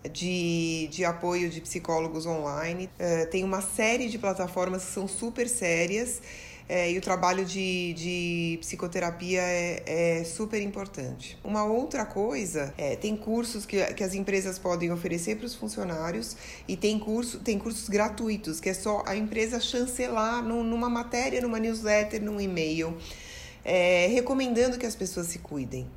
de, 0.09 0.87
de 0.91 1.03
apoio 1.05 1.49
de 1.49 1.61
psicólogos 1.61 2.25
online. 2.25 2.89
É, 2.97 3.25
tem 3.25 3.43
uma 3.43 3.61
série 3.61 4.07
de 4.07 4.17
plataformas 4.17 4.85
que 4.85 4.91
são 4.91 5.07
super 5.07 5.47
sérias 5.47 6.21
é, 6.67 6.91
e 6.91 6.97
o 6.97 7.01
trabalho 7.01 7.45
de, 7.45 7.93
de 7.93 8.57
psicoterapia 8.59 9.41
é, 9.41 9.83
é, 9.85 10.23
super 10.23 10.61
importante. 10.61 11.37
Uma 11.43 11.63
outra 11.63 12.05
coisa 12.05 12.73
é 12.77 12.95
tem 12.95 13.15
cursos 13.15 13.65
que, 13.65 13.83
que 13.93 14.03
as 14.03 14.15
empresas 14.15 14.57
podem 14.57 14.91
oferecer 14.91 15.37
para 15.37 15.45
os 15.45 15.53
funcionários 15.53 16.35
e 16.67 16.75
tem, 16.75 16.97
curso, 16.97 17.39
tem 17.39 17.59
cursos 17.59 17.87
gratuitos, 17.87 18.59
que 18.59 18.69
é 18.69 18.73
só 18.73 19.03
a 19.05 19.15
empresa 19.15 19.59
chancelar 19.59 20.43
num, 20.43 20.63
numa 20.63 20.89
matéria, 20.89 21.39
numa 21.39 21.59
newsletter, 21.59 22.23
num 22.23 22.41
e-mail, 22.41 22.97
é, 23.63 24.07
recomendando 24.07 24.79
que 24.79 24.85
as 24.87 24.95
pessoas 24.95 25.27
se 25.27 25.39
cuidem. 25.39 25.87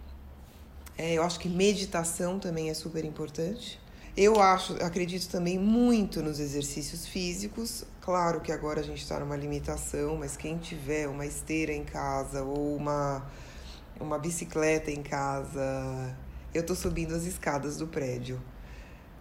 É, 0.99 1.15
eu 1.15 1.23
acho 1.23 1.39
que 1.39 1.49
meditação 1.49 2.39
também 2.39 2.69
é 2.69 2.75
super 2.75 3.05
importante. 3.05 3.81
Eu 4.21 4.41
acho, 4.43 4.73
acredito 4.83 5.31
também 5.31 5.57
muito 5.61 6.21
nos 6.21 6.41
exercícios 6.41 7.07
físicos. 7.07 7.85
Claro 8.01 8.41
que 8.41 8.51
agora 8.51 8.81
a 8.81 8.83
gente 8.83 9.01
está 9.01 9.21
numa 9.21 9.37
limitação, 9.37 10.17
mas 10.17 10.37
quem 10.37 10.59
tiver 10.59 11.07
uma 11.07 11.25
esteira 11.25 11.73
em 11.73 11.85
casa 11.85 12.43
ou 12.43 12.75
uma, 12.75 13.25
uma 14.01 14.19
bicicleta 14.19 14.91
em 14.91 15.05
casa, 15.05 16.17
eu 16.53 16.63
estou 16.63 16.75
subindo 16.75 17.15
as 17.15 17.27
escadas 17.27 17.77
do 17.77 17.87
prédio. 17.87 18.43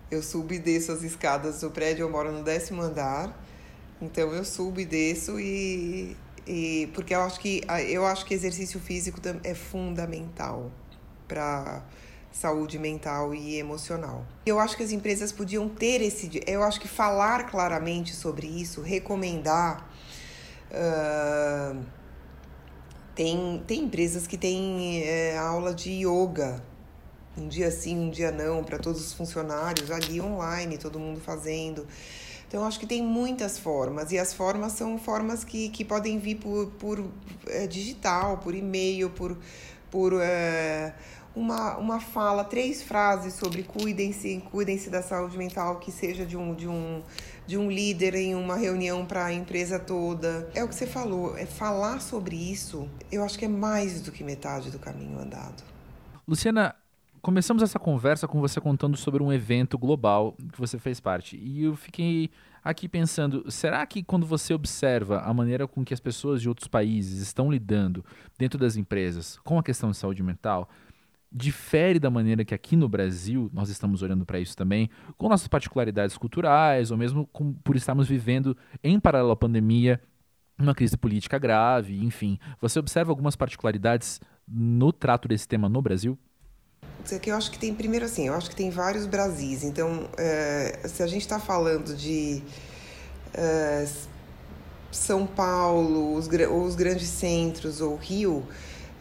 Eu 0.10 0.24
subo 0.24 0.52
e 0.56 0.58
desço 0.58 0.92
as 0.92 1.04
escadas 1.04 1.62
do 1.62 1.70
prédio, 1.70 2.02
eu 2.02 2.10
moro 2.10 2.32
no 2.32 2.44
décimo 2.44 2.82
andar, 2.82 3.40
então 4.02 4.34
eu 4.34 4.44
subo 4.44 4.80
e 4.80 4.86
desço 4.86 5.40
e, 5.40 6.18
e 6.48 6.90
porque 6.96 7.14
eu 7.14 7.22
acho 7.22 7.40
que 7.40 7.62
eu 7.88 8.04
acho 8.04 8.26
que 8.26 8.34
exercício 8.34 8.80
físico 8.80 9.22
é 9.44 9.54
fundamental 9.54 10.72
para 11.28 11.84
saúde 12.38 12.78
mental 12.78 13.34
e 13.34 13.58
emocional. 13.58 14.26
Eu 14.46 14.60
acho 14.60 14.78
que 14.78 14.84
as 14.84 14.92
empresas 14.92 15.32
podiam 15.32 15.68
ter 15.68 16.02
esse. 16.02 16.42
Eu 16.46 16.64
acho 16.64 16.80
que 16.80 16.88
falar 16.88 17.50
claramente 17.50 18.16
sobre 18.16 18.48
isso, 18.48 18.82
recomendar. 18.82 19.90
Uh, 20.72 21.84
tem, 23.16 23.64
tem 23.66 23.86
empresas 23.86 24.28
que 24.28 24.38
têm 24.38 25.02
é, 25.04 25.36
aula 25.38 25.74
de 25.74 25.90
yoga, 26.06 26.64
um 27.36 27.48
dia 27.48 27.72
sim, 27.72 27.98
um 27.98 28.12
dia 28.12 28.32
não, 28.32 28.64
para 28.64 28.78
todos 28.78 29.02
os 29.02 29.14
funcionários, 29.14 29.90
ali 29.90 30.22
online, 30.22 30.78
todo 30.78 31.00
mundo 31.00 31.20
fazendo. 31.20 31.88
Então, 32.48 32.64
acho 32.64 32.80
que 32.80 32.86
tem 32.86 33.02
muitas 33.02 33.58
formas, 33.58 34.12
e 34.12 34.20
as 34.20 34.34
formas 34.34 34.74
são 34.74 35.00
formas 35.00 35.44
que, 35.44 35.70
que 35.70 35.84
podem 35.84 36.20
vir 36.20 36.36
por, 36.36 36.68
por 36.80 37.04
é, 37.48 37.66
digital, 37.66 38.38
por 38.38 38.54
e-mail, 38.54 39.10
por, 39.10 39.36
por 39.90 40.14
é, 40.22 40.94
uma, 41.38 41.78
uma 41.78 42.00
fala, 42.00 42.44
três 42.44 42.82
frases 42.82 43.34
sobre 43.36 43.62
cuidem-se, 43.62 44.42
cuidem-se 44.52 44.90
da 44.90 45.04
saúde 45.04 45.38
mental, 45.38 45.80
que 45.80 45.92
seja 45.92 46.26
de 46.26 46.36
um, 46.36 46.56
de 46.56 46.68
um, 46.68 47.04
de 47.46 47.58
um 47.58 47.70
líder 47.70 48.16
em 48.16 48.34
uma 48.34 48.56
reunião 48.56 49.06
para 49.06 49.26
a 49.26 49.34
empresa 49.34 49.78
toda. 49.78 50.50
É 50.56 50.64
o 50.64 50.68
que 50.68 50.74
você 50.74 50.88
falou, 50.88 51.38
é 51.38 51.46
falar 51.46 52.02
sobre 52.02 52.36
isso, 52.36 52.90
eu 53.12 53.24
acho 53.24 53.38
que 53.38 53.46
é 53.46 53.50
mais 53.50 54.02
do 54.02 54.12
que 54.12 54.24
metade 54.24 54.72
do 54.72 54.80
caminho 54.80 55.20
andado. 55.20 55.64
Luciana, 56.28 56.76
começamos 57.22 57.62
essa 57.62 57.78
conversa 57.78 58.28
com 58.28 58.42
você 58.42 58.60
contando 58.60 58.98
sobre 58.98 59.22
um 59.22 59.32
evento 59.32 59.78
global 59.78 60.36
que 60.52 60.60
você 60.60 60.80
fez 60.80 61.00
parte. 61.00 61.38
E 61.38 61.64
eu 61.64 61.76
fiquei 61.76 62.32
aqui 62.64 62.90
pensando, 62.90 63.50
será 63.50 63.86
que 63.86 64.04
quando 64.04 64.26
você 64.26 64.54
observa 64.54 65.20
a 65.20 65.34
maneira 65.34 65.68
com 65.68 65.86
que 65.86 65.94
as 65.94 66.00
pessoas 66.00 66.42
de 66.42 66.50
outros 66.50 66.68
países 66.68 67.22
estão 67.22 67.50
lidando 67.50 68.04
dentro 68.38 68.60
das 68.60 68.76
empresas 68.76 69.40
com 69.44 69.58
a 69.58 69.64
questão 69.64 69.92
de 69.92 69.98
saúde 69.98 70.22
mental, 70.22 70.68
difere 71.32 72.00
da 72.00 72.10
maneira 72.10 72.46
que 72.46 72.54
aqui 72.54 72.76
no 72.76 72.88
Brasil 72.88 73.50
nós 73.54 73.70
estamos 73.70 74.02
olhando 74.02 74.26
para 74.26 74.40
isso 74.40 74.56
também, 74.56 74.90
com 75.18 75.30
nossas 75.30 75.48
particularidades 75.48 76.18
culturais, 76.18 76.92
ou 76.92 76.98
mesmo 76.98 77.28
com, 77.28 77.54
por 77.54 77.76
estarmos 77.76 78.08
vivendo 78.08 78.56
em 78.84 79.00
paralelo 79.00 79.32
à 79.32 79.36
pandemia 79.36 80.02
uma 80.60 80.74
crise 80.74 80.98
política 80.98 81.38
grave, 81.38 82.04
enfim. 82.04 82.40
Você 82.60 82.80
observa 82.80 83.12
algumas 83.12 83.36
particularidades 83.36 84.20
no 84.48 84.92
trato 84.92 85.28
desse 85.28 85.48
tema 85.48 85.70
no 85.70 85.82
Brasil? 85.82 86.18
que 87.22 87.32
eu 87.32 87.36
acho 87.36 87.50
que 87.52 87.58
tem, 87.58 87.74
primeiro 87.74 88.04
assim, 88.04 88.28
eu 88.28 88.34
acho 88.34 88.50
que 88.50 88.56
tem 88.56 88.70
vários 88.70 89.06
Brasis. 89.06 89.64
Então, 89.64 90.10
é, 90.18 90.82
se 90.88 91.02
a 91.02 91.08
gente 91.08 91.22
está 91.22 91.40
falando 91.40 91.96
de 91.96 92.44
é, 93.34 93.88
São 94.92 95.26
Paulo, 95.26 96.16
os, 96.16 96.28
os 96.28 96.76
grandes 96.76 97.08
centros 97.08 97.80
ou 97.80 97.96
Rio, 97.96 98.46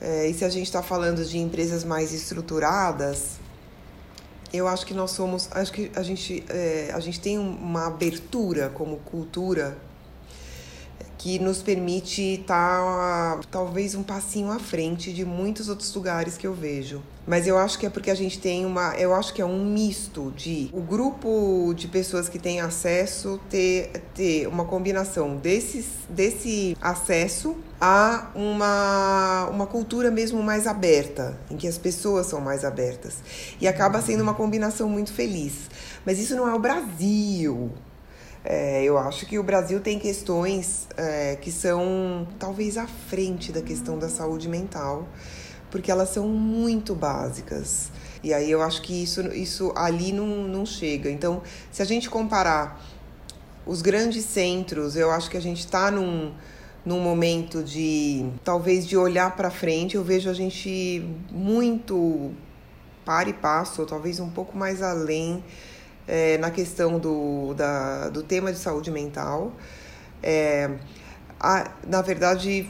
é, 0.06 0.28
e 0.28 0.32
se 0.32 0.44
a 0.44 0.48
gente 0.48 0.66
está 0.66 0.84
falando 0.84 1.24
de 1.24 1.36
empresas 1.36 1.82
mais 1.82 2.12
estruturadas, 2.12 3.40
eu 4.52 4.68
acho 4.68 4.86
que 4.86 4.94
nós 4.94 5.10
somos, 5.10 5.48
acho 5.50 5.72
que 5.72 5.90
a 5.96 6.02
gente, 6.04 6.44
é, 6.48 6.92
a 6.94 7.00
gente 7.00 7.18
tem 7.18 7.36
uma 7.36 7.88
abertura 7.88 8.68
como 8.68 8.98
cultura 8.98 9.76
que 11.18 11.38
nos 11.38 11.62
permite 11.62 12.40
estar 12.40 13.36
tá, 13.36 13.40
talvez 13.50 13.94
um 13.94 14.02
passinho 14.02 14.50
à 14.50 14.58
frente 14.58 15.12
de 15.12 15.24
muitos 15.24 15.68
outros 15.68 15.94
lugares 15.94 16.36
que 16.36 16.46
eu 16.46 16.54
vejo. 16.54 17.02
Mas 17.26 17.46
eu 17.46 17.58
acho 17.58 17.78
que 17.78 17.86
é 17.86 17.90
porque 17.90 18.10
a 18.10 18.14
gente 18.14 18.38
tem 18.38 18.64
uma. 18.64 18.94
Eu 18.94 19.12
acho 19.12 19.34
que 19.34 19.42
é 19.42 19.44
um 19.44 19.64
misto 19.64 20.32
de 20.36 20.70
o 20.72 20.80
grupo 20.80 21.74
de 21.74 21.88
pessoas 21.88 22.28
que 22.28 22.38
tem 22.38 22.60
acesso 22.60 23.40
ter, 23.50 23.90
ter 24.14 24.46
uma 24.46 24.64
combinação 24.64 25.36
desses, 25.36 25.86
desse 26.08 26.76
acesso 26.80 27.56
a 27.80 28.30
uma, 28.34 29.48
uma 29.50 29.66
cultura 29.66 30.10
mesmo 30.10 30.40
mais 30.40 30.68
aberta, 30.68 31.36
em 31.50 31.56
que 31.56 31.66
as 31.66 31.76
pessoas 31.76 32.26
são 32.26 32.40
mais 32.40 32.64
abertas. 32.64 33.16
E 33.60 33.66
acaba 33.66 34.00
sendo 34.00 34.22
uma 34.22 34.34
combinação 34.34 34.88
muito 34.88 35.12
feliz. 35.12 35.68
Mas 36.04 36.20
isso 36.20 36.36
não 36.36 36.48
é 36.48 36.54
o 36.54 36.60
Brasil. 36.60 37.72
É, 38.48 38.84
eu 38.84 38.96
acho 38.96 39.26
que 39.26 39.40
o 39.40 39.42
Brasil 39.42 39.80
tem 39.80 39.98
questões 39.98 40.86
é, 40.96 41.34
que 41.34 41.50
são 41.50 42.28
talvez 42.38 42.78
à 42.78 42.86
frente 42.86 43.50
da 43.50 43.60
questão 43.60 43.98
da 43.98 44.08
saúde 44.08 44.48
mental, 44.48 45.08
porque 45.68 45.90
elas 45.90 46.10
são 46.10 46.28
muito 46.28 46.94
básicas. 46.94 47.90
E 48.22 48.32
aí 48.32 48.48
eu 48.48 48.62
acho 48.62 48.82
que 48.82 49.02
isso, 49.02 49.20
isso 49.32 49.72
ali 49.74 50.12
não, 50.12 50.46
não 50.46 50.64
chega. 50.64 51.10
Então, 51.10 51.42
se 51.72 51.82
a 51.82 51.84
gente 51.84 52.08
comparar 52.08 52.80
os 53.66 53.82
grandes 53.82 54.24
centros, 54.24 54.94
eu 54.94 55.10
acho 55.10 55.28
que 55.28 55.36
a 55.36 55.42
gente 55.42 55.58
está 55.58 55.90
num, 55.90 56.32
num 56.84 57.00
momento 57.00 57.64
de 57.64 58.30
talvez 58.44 58.86
de 58.86 58.96
olhar 58.96 59.34
para 59.34 59.50
frente. 59.50 59.96
Eu 59.96 60.04
vejo 60.04 60.30
a 60.30 60.34
gente 60.34 61.04
muito 61.32 62.30
para 63.04 63.28
e 63.28 63.32
passo, 63.32 63.80
ou 63.80 63.88
talvez 63.88 64.20
um 64.20 64.30
pouco 64.30 64.56
mais 64.56 64.82
além 64.82 65.42
é, 66.06 66.38
na 66.38 66.50
questão 66.50 66.98
do, 66.98 67.54
da, 67.54 68.08
do 68.08 68.22
tema 68.22 68.52
de 68.52 68.58
saúde 68.58 68.90
mental. 68.90 69.52
É, 70.22 70.70
a, 71.38 71.70
na 71.86 72.02
verdade, 72.02 72.68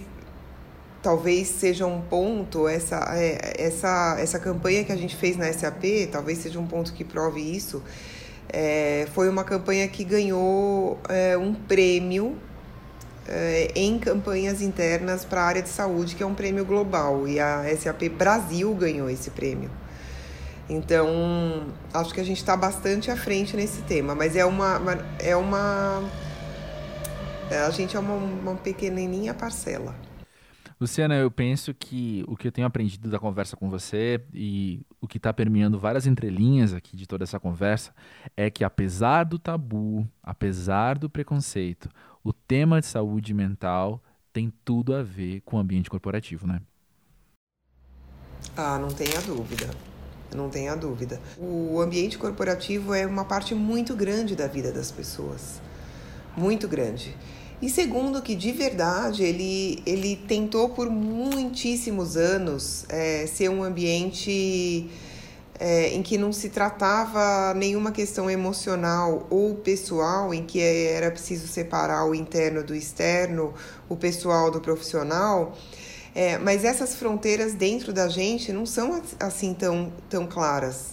talvez 1.03 1.49
seja 1.49 1.87
um 1.87 2.01
ponto, 2.01 2.67
essa, 2.69 2.97
é, 3.15 3.55
essa, 3.59 4.17
essa 4.19 4.39
campanha 4.39 4.85
que 4.85 4.93
a 4.93 4.97
gente 4.97 5.17
fez 5.17 5.37
na 5.37 5.53
SAP, 5.53 5.85
talvez 6.11 6.39
seja 6.39 6.59
um 6.59 6.67
ponto 6.67 6.93
que 6.93 7.05
prove 7.05 7.41
isso, 7.41 7.83
É, 8.49 9.09
foi 9.13 9.29
uma 9.29 9.43
campanha 9.45 9.89
que 9.89 10.05
ganhou 10.05 10.99
é, 11.09 11.37
um 11.37 11.53
prêmio 11.53 12.37
é, 13.29 13.73
em 13.75 13.99
campanhas 13.99 14.63
internas 14.63 15.25
para 15.25 15.43
a 15.43 15.45
área 15.47 15.63
de 15.63 15.69
saúde, 15.69 16.15
que 16.15 16.23
é 16.23 16.27
um 16.27 16.35
prêmio 16.35 16.65
global, 16.65 17.27
e 17.27 17.41
a 17.41 17.65
SAP 17.77 18.09
Brasil 18.09 18.73
ganhou 18.75 19.11
esse 19.11 19.31
prêmio. 19.31 19.71
Então, 20.69 21.07
acho 21.95 22.13
que 22.13 22.21
a 22.21 22.25
gente 22.25 22.39
está 22.39 22.57
bastante 22.57 23.11
à 23.11 23.17
frente 23.17 23.57
nesse 23.57 23.83
tema, 23.83 24.15
mas 24.15 24.35
é 24.35 24.45
uma. 24.45 24.81
é 25.19 25.37
uma 25.37 26.03
é, 27.51 27.61
a 27.61 27.71
gente 27.71 27.97
é 27.97 28.01
uma, 28.01 28.15
uma 28.15 28.55
pequenininha 28.57 29.33
parcela. 29.33 29.95
Luciana, 30.79 31.15
eu 31.15 31.31
penso 31.31 31.73
que 31.73 32.23
o 32.29 32.37
que 32.37 32.49
eu 32.49 32.53
tenho 32.53 32.67
aprendido 32.67 33.09
da 33.09 33.19
conversa 33.19 33.57
com 33.57 33.71
você 33.71 34.21
e 34.35 34.85
o 35.01 35.09
que 35.09 35.17
está 35.17 35.33
permeando 35.33 35.79
várias 35.79 36.07
entrelinhas 36.07 36.75
aqui 36.75 36.97
de 36.97 37.07
toda 37.07 37.25
essa 37.25 37.41
conversa 37.41 37.95
é 38.37 38.51
que, 38.51 38.63
apesar 38.63 39.25
do 39.25 39.39
tabu, 39.39 40.07
apesar 40.23 40.99
do 40.99 41.09
preconceito, 41.09 41.89
o 42.23 42.31
tema 42.31 42.79
de 42.81 42.87
saúde 42.87 43.33
mental 43.33 44.03
tem 44.35 44.53
tudo 44.67 44.95
a 44.95 45.03
ver 45.03 45.41
com 45.43 45.57
o 45.57 45.61
ambiente 45.61 45.89
corporativo, 45.89 46.47
né? 46.47 46.61
Ah, 48.55 48.79
não 48.79 48.89
tenha 48.89 49.23
dúvida. 49.23 49.71
Não 50.35 50.49
tenha 50.49 50.75
dúvida. 50.75 51.21
O 51.39 51.81
ambiente 51.81 52.19
corporativo 52.19 52.93
é 52.95 53.07
uma 53.07 53.25
parte 53.25 53.55
muito 53.55 53.95
grande 53.95 54.35
da 54.35 54.47
vida 54.47 54.73
das 54.73 54.91
pessoas. 54.91 55.61
Muito 56.37 56.69
grande. 56.69 57.17
E 57.61 57.71
segundo, 57.71 58.21
que 58.21 58.35
de 58.35 58.53
verdade 58.53 59.23
ele, 59.23 59.83
ele 59.87 60.17
tentou 60.29 60.69
por 60.69 60.91
muitíssimos 60.91 62.17
anos 62.17 62.85
é, 62.89 63.27
ser 63.27 63.49
um 63.49 63.63
ambiente 63.63 64.91
é, 65.59 65.89
em 65.89 66.03
que 66.03 66.19
não 66.19 66.33
se 66.33 66.51
tratava 66.51 67.55
nenhuma 67.55 67.93
questão 67.93 68.31
emocional 68.31 69.27
ou 69.31 69.55
pessoal, 69.55 70.35
em 70.35 70.45
que 70.45 70.61
era 70.61 71.11
preciso 71.11 71.49
separar 71.49 72.05
o 72.05 72.15
interno 72.15 72.63
do 72.63 72.75
externo, 72.75 73.55
o 73.89 73.97
pessoal 73.97 74.51
do 74.51 74.61
profissional. 74.61 75.57
É, 76.17 76.39
mas 76.39 76.65
essas 76.65 76.95
fronteiras 76.95 77.53
dentro 77.53 77.93
da 77.93 78.09
gente 78.09 78.51
não 78.51 78.65
são 78.65 79.03
assim 79.21 79.53
tão, 79.53 79.93
tão 80.09 80.27
claras. 80.27 80.93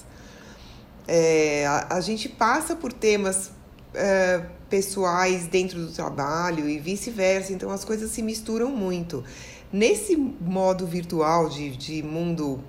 É, 1.07 1.65
a, 1.65 1.95
a, 1.95 2.01
gente 2.01 2.27
passa 2.27 2.75
por 2.75 2.91
temas 2.91 3.49
é, 3.93 4.45
pessoais 4.69 5.47
dentro 5.47 5.79
do 5.79 5.93
trabalho 5.93 6.67
e 6.67 6.77
vice-versa, 6.77 7.53
então 7.53 7.71
as 7.71 7.86
coisas 7.86 8.12
se 8.12 8.21
misturam 8.21 8.69
muito. 8.69 9.23
Nesse 9.71 10.17
modo 10.17 10.86
virtual 10.86 11.47
de, 11.47 11.69
de 11.69 12.03
mundo 12.03 12.62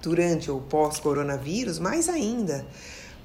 durante 0.00 0.48
ou 0.48 0.60
pós-coronavírus, 0.60 1.80
mais 1.80 2.08
ainda, 2.08 2.64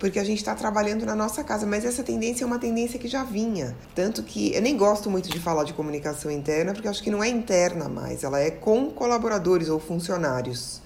porque 0.03 0.19
a 0.19 0.23
gente 0.25 0.39
está 0.39 0.53
trabalhando 0.53 1.05
na 1.05 1.15
nossa 1.15 1.45
casa, 1.45 1.65
mas 1.65 1.85
essa 1.85 2.03
tendência 2.03 2.43
é 2.43 2.45
uma 2.45 2.59
tendência 2.59 2.99
que 2.99 3.07
já 3.07 3.23
vinha. 3.23 3.73
Tanto 3.95 4.21
que 4.21 4.53
eu 4.53 4.61
nem 4.61 4.75
gosto 4.75 5.09
muito 5.09 5.29
de 5.29 5.39
falar 5.39 5.63
de 5.63 5.71
comunicação 5.71 6.29
interna, 6.29 6.73
porque 6.73 6.89
acho 6.89 7.01
que 7.01 7.09
não 7.09 7.23
é 7.23 7.29
interna 7.29 7.87
mais, 7.87 8.21
ela 8.21 8.37
é 8.37 8.51
com 8.51 8.91
colaboradores 8.91 9.69
ou 9.69 9.79
funcionários. 9.79 10.81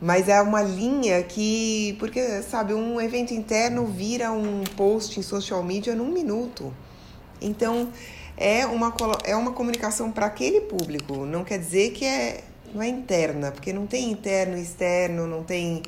Mas 0.00 0.30
é 0.30 0.40
uma 0.40 0.62
linha 0.62 1.22
que, 1.24 1.94
porque, 1.98 2.40
sabe, 2.40 2.72
um 2.72 2.98
evento 2.98 3.34
interno 3.34 3.84
vira 3.84 4.32
um 4.32 4.64
post 4.78 5.20
em 5.20 5.22
social 5.22 5.62
media 5.62 5.94
num 5.94 6.10
minuto. 6.10 6.72
Então, 7.42 7.90
é 8.34 8.64
uma, 8.64 8.94
é 9.24 9.36
uma 9.36 9.52
comunicação 9.52 10.10
para 10.10 10.24
aquele 10.24 10.62
público. 10.62 11.26
Não 11.26 11.44
quer 11.44 11.58
dizer 11.58 11.90
que 11.90 12.06
é, 12.06 12.44
não 12.72 12.80
é 12.80 12.88
interna, 12.88 13.52
porque 13.52 13.74
não 13.74 13.86
tem 13.86 14.10
interno 14.10 14.56
e 14.56 14.62
externo, 14.62 15.26
não 15.26 15.44
tem. 15.44 15.82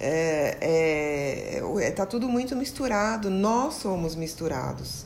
É, 0.00 0.56
é, 0.60 1.84
é, 1.84 1.90
tá 1.90 2.06
tudo 2.06 2.28
muito 2.28 2.56
misturado, 2.56 3.28
nós 3.30 3.74
somos 3.74 4.16
misturados. 4.16 5.04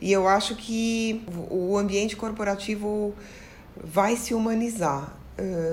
E 0.00 0.12
eu 0.12 0.26
acho 0.26 0.56
que 0.56 1.24
o 1.50 1.78
ambiente 1.78 2.16
corporativo 2.16 3.14
vai 3.76 4.16
se 4.16 4.34
humanizar 4.34 5.16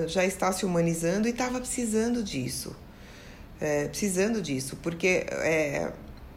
já 0.06 0.24
está 0.24 0.52
se 0.52 0.64
humanizando 0.64 1.28
e 1.28 1.30
estava 1.30 1.60
precisando 1.60 2.22
disso. 2.22 2.74
É, 3.60 3.86
precisando 3.86 4.42
disso, 4.42 4.76
porque 4.82 5.24
é, 5.30 5.92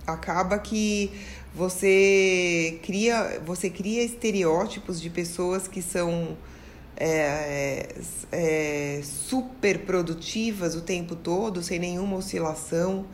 acaba 0.06 0.60
que 0.60 1.12
você 1.56 2.80
cria, 2.84 3.42
você 3.44 3.68
cria 3.68 4.04
estereótipos 4.04 5.02
de 5.02 5.10
pessoas 5.10 5.68
que 5.68 5.82
são 5.82 6.38
é, 6.98 7.96
é, 8.32 9.02
super 9.04 9.86
produtivas 9.86 10.76
o 10.76 10.82
tempo 10.82 11.16
todo, 11.16 11.62
sem 11.62 11.80
nenhuma 11.80 12.18
oscilação, 12.18 13.06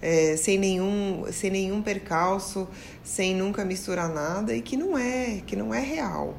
é, 0.00 0.36
sem, 0.36 0.58
nenhum, 0.58 1.24
sem 1.30 1.50
nenhum 1.50 1.82
percalço, 1.82 2.68
sem 3.02 3.34
nunca 3.34 3.64
misturar 3.64 4.08
nada 4.08 4.54
e 4.54 4.60
que 4.60 4.76
não 4.76 4.98
é, 4.98 5.40
que 5.46 5.54
não 5.54 5.72
é 5.72 5.80
real. 5.80 6.36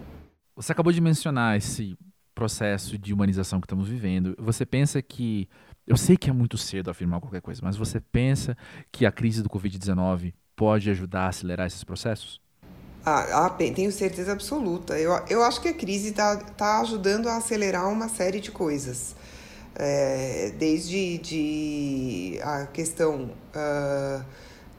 Você 0.56 0.72
acabou 0.72 0.92
de 0.92 1.02
mencionar 1.02 1.58
esse 1.58 1.98
processo 2.36 2.98
de 2.98 3.14
humanização 3.14 3.62
que 3.62 3.66
estamos 3.66 3.88
vivendo, 3.88 4.36
você 4.38 4.66
pensa 4.66 5.02
que. 5.02 5.48
Eu 5.86 5.98
sei 5.98 6.16
que 6.16 6.30
é 6.30 6.34
muito 6.34 6.58
cedo 6.58 6.90
afirmar 6.90 7.20
qualquer 7.20 7.42
coisa, 7.42 7.60
mas 7.62 7.76
você 7.76 8.00
pensa 8.00 8.56
que 8.90 9.06
a 9.06 9.12
crise 9.12 9.44
do 9.44 9.50
Covid-19 9.50 10.34
pode 10.56 10.90
ajudar 10.90 11.26
a 11.26 11.28
acelerar 11.28 11.68
esses 11.68 11.84
processos? 11.84 12.40
Ah, 13.06 13.46
ah, 13.46 13.50
tenho 13.50 13.92
certeza 13.92 14.32
absoluta. 14.32 14.98
Eu, 14.98 15.12
eu 15.30 15.44
acho 15.44 15.60
que 15.62 15.68
a 15.68 15.74
crise 15.74 16.10
está 16.10 16.38
tá 16.38 16.80
ajudando 16.80 17.28
a 17.28 17.36
acelerar 17.36 17.90
uma 17.90 18.08
série 18.08 18.40
de 18.40 18.52
coisas. 18.52 19.16
É, 19.76 20.54
desde 20.58 21.18
de 21.18 22.40
a 22.44 22.66
questão. 22.68 23.32
Uh, 23.56 24.24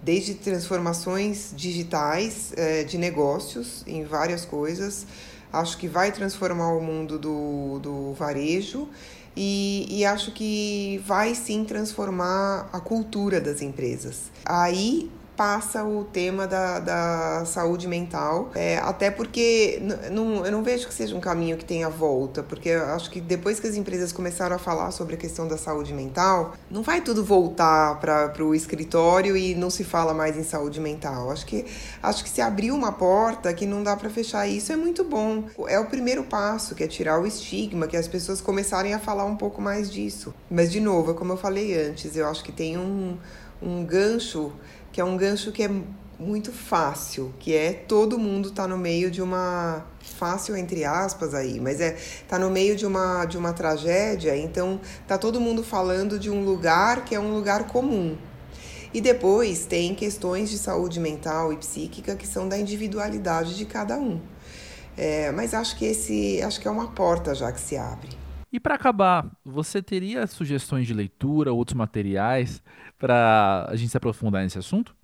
desde 0.02 0.34
transformações 0.34 1.52
digitais 1.56 2.52
uh, 2.52 2.84
de 2.84 2.98
negócios 2.98 3.82
em 3.86 4.04
várias 4.04 4.44
coisas, 4.44 5.06
acho 5.50 5.78
que 5.78 5.88
vai 5.88 6.12
transformar 6.12 6.74
o 6.74 6.80
mundo 6.80 7.18
do, 7.18 7.78
do 7.78 8.12
varejo 8.12 8.86
e, 9.34 9.86
e 9.88 10.04
acho 10.04 10.32
que 10.32 11.02
vai 11.06 11.34
sim 11.34 11.64
transformar 11.64 12.68
a 12.72 12.80
cultura 12.80 13.40
das 13.40 13.62
empresas. 13.62 14.30
Aí 14.44 15.10
passa 15.36 15.84
o 15.84 16.04
tema 16.04 16.46
da, 16.46 16.78
da 16.78 17.44
saúde 17.44 17.88
mental, 17.88 18.50
é, 18.54 18.78
até 18.78 19.10
porque 19.10 19.82
não, 20.10 20.46
eu 20.46 20.52
não 20.52 20.62
vejo 20.62 20.86
que 20.86 20.94
seja 20.94 21.14
um 21.14 21.20
caminho 21.20 21.56
que 21.56 21.64
tenha 21.64 21.88
volta, 21.88 22.42
porque 22.42 22.70
acho 22.70 23.10
que 23.10 23.20
depois 23.20 23.58
que 23.58 23.66
as 23.66 23.74
empresas 23.74 24.12
começaram 24.12 24.56
a 24.56 24.58
falar 24.58 24.90
sobre 24.90 25.14
a 25.14 25.18
questão 25.18 25.48
da 25.48 25.58
saúde 25.58 25.92
mental, 25.92 26.54
não 26.70 26.82
vai 26.82 27.00
tudo 27.00 27.24
voltar 27.24 27.98
para 28.00 28.44
o 28.44 28.54
escritório 28.54 29.36
e 29.36 29.54
não 29.54 29.70
se 29.70 29.84
fala 29.84 30.14
mais 30.14 30.36
em 30.36 30.44
saúde 30.44 30.80
mental. 30.80 31.30
Acho 31.30 31.46
que, 31.46 31.64
acho 32.02 32.22
que 32.22 32.30
se 32.30 32.40
abriu 32.40 32.74
uma 32.74 32.92
porta 32.92 33.52
que 33.52 33.66
não 33.66 33.82
dá 33.82 33.96
para 33.96 34.10
fechar 34.10 34.46
isso 34.46 34.72
é 34.72 34.76
muito 34.76 35.04
bom. 35.04 35.44
É 35.68 35.78
o 35.78 35.86
primeiro 35.86 36.24
passo, 36.24 36.74
que 36.74 36.84
é 36.84 36.86
tirar 36.86 37.20
o 37.20 37.26
estigma, 37.26 37.86
que 37.86 37.96
as 37.96 38.08
pessoas 38.08 38.40
começarem 38.40 38.94
a 38.94 38.98
falar 38.98 39.24
um 39.24 39.36
pouco 39.36 39.60
mais 39.60 39.90
disso. 39.90 40.34
Mas, 40.50 40.70
de 40.70 40.80
novo, 40.80 41.12
é 41.12 41.14
como 41.14 41.32
eu 41.32 41.36
falei 41.36 41.88
antes, 41.88 42.16
eu 42.16 42.26
acho 42.28 42.42
que 42.44 42.52
tem 42.52 42.78
um, 42.78 43.16
um 43.62 43.84
gancho 43.84 44.52
que 44.94 45.00
é 45.00 45.04
um 45.04 45.16
gancho 45.16 45.50
que 45.50 45.64
é 45.64 45.70
muito 46.20 46.52
fácil, 46.52 47.34
que 47.40 47.52
é 47.52 47.72
todo 47.72 48.16
mundo 48.16 48.52
tá 48.52 48.68
no 48.68 48.78
meio 48.78 49.10
de 49.10 49.20
uma 49.20 49.84
fácil 50.00 50.56
entre 50.56 50.84
aspas 50.84 51.34
aí, 51.34 51.58
mas 51.58 51.80
é 51.80 51.98
tá 52.28 52.38
no 52.38 52.48
meio 52.48 52.76
de 52.76 52.86
uma 52.86 53.24
de 53.24 53.36
uma 53.36 53.52
tragédia, 53.52 54.36
então 54.36 54.80
tá 55.04 55.18
todo 55.18 55.40
mundo 55.40 55.64
falando 55.64 56.16
de 56.16 56.30
um 56.30 56.44
lugar 56.44 57.04
que 57.04 57.12
é 57.12 57.18
um 57.18 57.34
lugar 57.34 57.66
comum. 57.66 58.16
E 58.92 59.00
depois 59.00 59.66
tem 59.66 59.96
questões 59.96 60.48
de 60.48 60.58
saúde 60.58 61.00
mental 61.00 61.52
e 61.52 61.56
psíquica 61.56 62.14
que 62.14 62.28
são 62.28 62.48
da 62.48 62.56
individualidade 62.56 63.56
de 63.56 63.64
cada 63.64 63.96
um. 63.96 64.20
É, 64.96 65.32
mas 65.32 65.54
acho 65.54 65.76
que 65.76 65.86
esse 65.86 66.40
acho 66.40 66.60
que 66.60 66.68
é 66.68 66.70
uma 66.70 66.92
porta 66.92 67.34
já 67.34 67.50
que 67.50 67.60
se 67.60 67.76
abre. 67.76 68.23
E 68.54 68.60
para 68.60 68.76
acabar, 68.76 69.28
você 69.44 69.82
teria 69.82 70.28
sugestões 70.28 70.86
de 70.86 70.94
leitura, 70.94 71.52
outros 71.52 71.76
materiais 71.76 72.62
para 72.96 73.66
a 73.68 73.74
gente 73.74 73.90
se 73.90 73.96
aprofundar 73.96 74.44
nesse 74.44 74.56
assunto? 74.56 74.94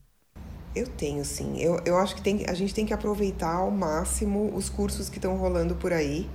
Eu 0.73 0.87
tenho, 0.87 1.25
sim. 1.25 1.61
Eu, 1.61 1.81
eu 1.85 1.97
acho 1.99 2.15
que 2.15 2.23
tem, 2.23 2.45
a 2.49 2.55
gente 2.55 2.73
tem 2.73 2.87
que 2.87 2.95
aproveitar 2.95 3.57
ao 3.57 3.69
máximo 3.69 4.55
os 4.55 4.71
cursos 4.71 5.09
que 5.09 5.19
estão 5.19 5.37
rolando 5.37 5.75
por 5.75 5.93
aí. 5.93 6.31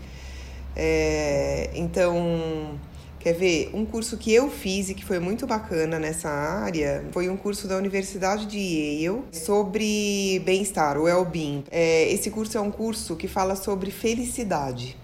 É, 0.76 1.72
então, 1.74 2.78
quer 3.18 3.32
ver? 3.32 3.72
Um 3.74 3.86
curso 3.86 4.18
que 4.18 4.34
eu 4.34 4.50
fiz 4.50 4.90
e 4.90 4.94
que 4.94 5.06
foi 5.06 5.18
muito 5.18 5.48
bacana 5.48 5.98
nessa 5.98 6.28
área 6.28 7.06
foi 7.14 7.30
um 7.30 7.38
curso 7.38 7.66
da 7.66 7.78
Universidade 7.78 8.46
de 8.46 8.60
Yale 8.60 9.24
sobre 9.32 10.42
bem-estar, 10.44 10.98
o 10.98 11.04
well-being. 11.04 11.64
É, 11.72 12.12
esse 12.12 12.30
curso 12.30 12.58
é 12.58 12.60
um 12.60 12.72
curso 12.72 13.16
que 13.16 13.30
fala 13.30 13.56
sobre 13.56 13.90
felicidade. 13.90 14.98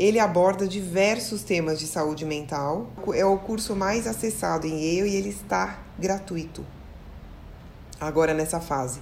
Ele 0.00 0.18
aborda 0.18 0.66
diversos 0.66 1.42
temas 1.42 1.78
de 1.78 1.86
saúde 1.86 2.24
mental. 2.24 2.88
É 3.12 3.22
o 3.22 3.36
curso 3.36 3.76
mais 3.76 4.06
acessado 4.06 4.66
em 4.66 4.70
Yale 4.70 5.10
e 5.10 5.14
ele 5.14 5.28
está 5.28 5.80
gratuito. 5.98 6.64
Agora 8.00 8.32
nessa 8.32 8.60
fase. 8.60 8.98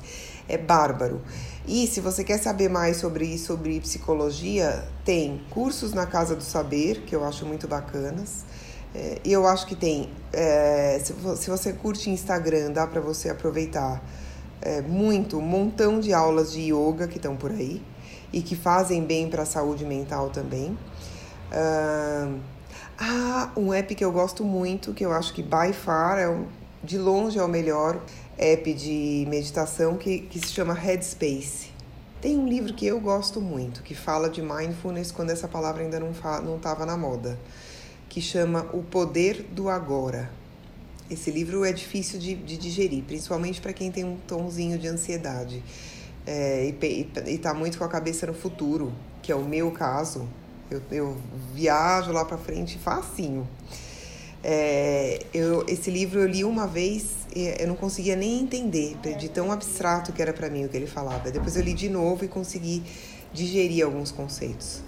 É 0.48 0.58
bárbaro. 0.58 1.22
E 1.64 1.86
se 1.86 2.00
você 2.00 2.24
quer 2.24 2.38
saber 2.38 2.68
mais 2.68 2.96
sobre 2.96 3.38
sobre 3.38 3.78
psicologia, 3.78 4.88
tem 5.04 5.40
cursos 5.50 5.92
na 5.92 6.04
Casa 6.04 6.34
do 6.34 6.42
Saber, 6.42 7.02
que 7.02 7.14
eu 7.14 7.24
acho 7.24 7.46
muito 7.46 7.68
bacanas. 7.68 8.44
É, 8.92 9.20
eu 9.24 9.46
acho 9.46 9.68
que 9.68 9.76
tem. 9.76 10.10
É, 10.32 11.00
se, 11.00 11.14
se, 11.36 11.48
você 11.48 11.74
curte 11.74 12.10
Instagram, 12.10 12.72
dá 12.72 12.88
para 12.88 13.00
você 13.00 13.28
aproveitar 13.28 14.02
é, 14.60 14.82
muito 14.82 15.38
um 15.38 15.42
montão 15.42 16.00
de 16.00 16.12
aulas 16.12 16.50
de 16.50 16.72
yoga 16.72 17.06
que 17.06 17.18
estão 17.18 17.36
por 17.36 17.52
aí 17.52 17.80
e 18.32 18.42
que 18.42 18.56
fazem 18.56 19.04
bem 19.04 19.28
para 19.28 19.42
a 19.42 19.46
saúde 19.46 19.84
mental 19.84 20.30
também. 20.30 20.76
Ah, 23.00 23.50
um 23.56 23.72
app 23.72 23.94
que 23.94 24.04
eu 24.04 24.10
gosto 24.10 24.44
muito, 24.44 24.92
que 24.92 25.06
eu 25.06 25.12
acho 25.12 25.32
que 25.32 25.42
by 25.42 25.72
far 25.72 26.18
é 26.18 26.36
de 26.82 26.98
longe 26.98 27.38
é 27.38 27.42
o 27.42 27.48
melhor 27.48 28.00
app 28.36 28.74
de 28.74 29.24
meditação, 29.28 29.96
que, 29.96 30.20
que 30.20 30.38
se 30.38 30.52
chama 30.52 30.74
Headspace. 30.74 31.68
Tem 32.20 32.36
um 32.36 32.48
livro 32.48 32.74
que 32.74 32.86
eu 32.86 33.00
gosto 33.00 33.40
muito, 33.40 33.82
que 33.82 33.94
fala 33.94 34.28
de 34.28 34.42
mindfulness 34.42 35.12
quando 35.12 35.30
essa 35.30 35.46
palavra 35.46 35.82
ainda 35.82 36.00
não 36.00 36.56
estava 36.56 36.84
na 36.84 36.96
moda, 36.96 37.38
que 38.08 38.20
chama 38.20 38.68
O 38.72 38.82
Poder 38.82 39.42
do 39.52 39.68
Agora. 39.68 40.30
Esse 41.08 41.30
livro 41.30 41.64
é 41.64 41.72
difícil 41.72 42.18
de, 42.18 42.34
de 42.34 42.56
digerir, 42.56 43.04
principalmente 43.04 43.60
para 43.60 43.72
quem 43.72 43.92
tem 43.92 44.04
um 44.04 44.16
tomzinho 44.26 44.78
de 44.78 44.88
ansiedade 44.88 45.62
é, 46.30 46.74
e 46.82 47.10
está 47.26 47.54
muito 47.54 47.78
com 47.78 47.84
a 47.84 47.88
cabeça 47.88 48.26
no 48.26 48.34
futuro, 48.34 48.92
que 49.22 49.32
é 49.32 49.34
o 49.34 49.42
meu 49.42 49.70
caso. 49.70 50.28
Eu, 50.70 50.82
eu 50.90 51.16
viajo 51.54 52.12
lá 52.12 52.22
para 52.22 52.36
frente 52.36 52.76
facinho. 52.76 53.48
É, 54.44 55.24
eu, 55.32 55.64
esse 55.66 55.90
livro 55.90 56.20
eu 56.20 56.26
li 56.28 56.44
uma 56.44 56.66
vez 56.66 57.26
e 57.34 57.54
eu 57.58 57.66
não 57.66 57.74
conseguia 57.74 58.14
nem 58.14 58.40
entender 58.40 58.98
de 59.16 59.30
tão 59.30 59.50
abstrato 59.50 60.12
que 60.12 60.20
era 60.20 60.34
para 60.34 60.50
mim 60.50 60.66
o 60.66 60.68
que 60.68 60.76
ele 60.76 60.86
falava. 60.86 61.30
Depois 61.30 61.56
eu 61.56 61.62
li 61.62 61.72
de 61.72 61.88
novo 61.88 62.26
e 62.26 62.28
consegui 62.28 62.82
digerir 63.32 63.86
alguns 63.86 64.12
conceitos. 64.12 64.82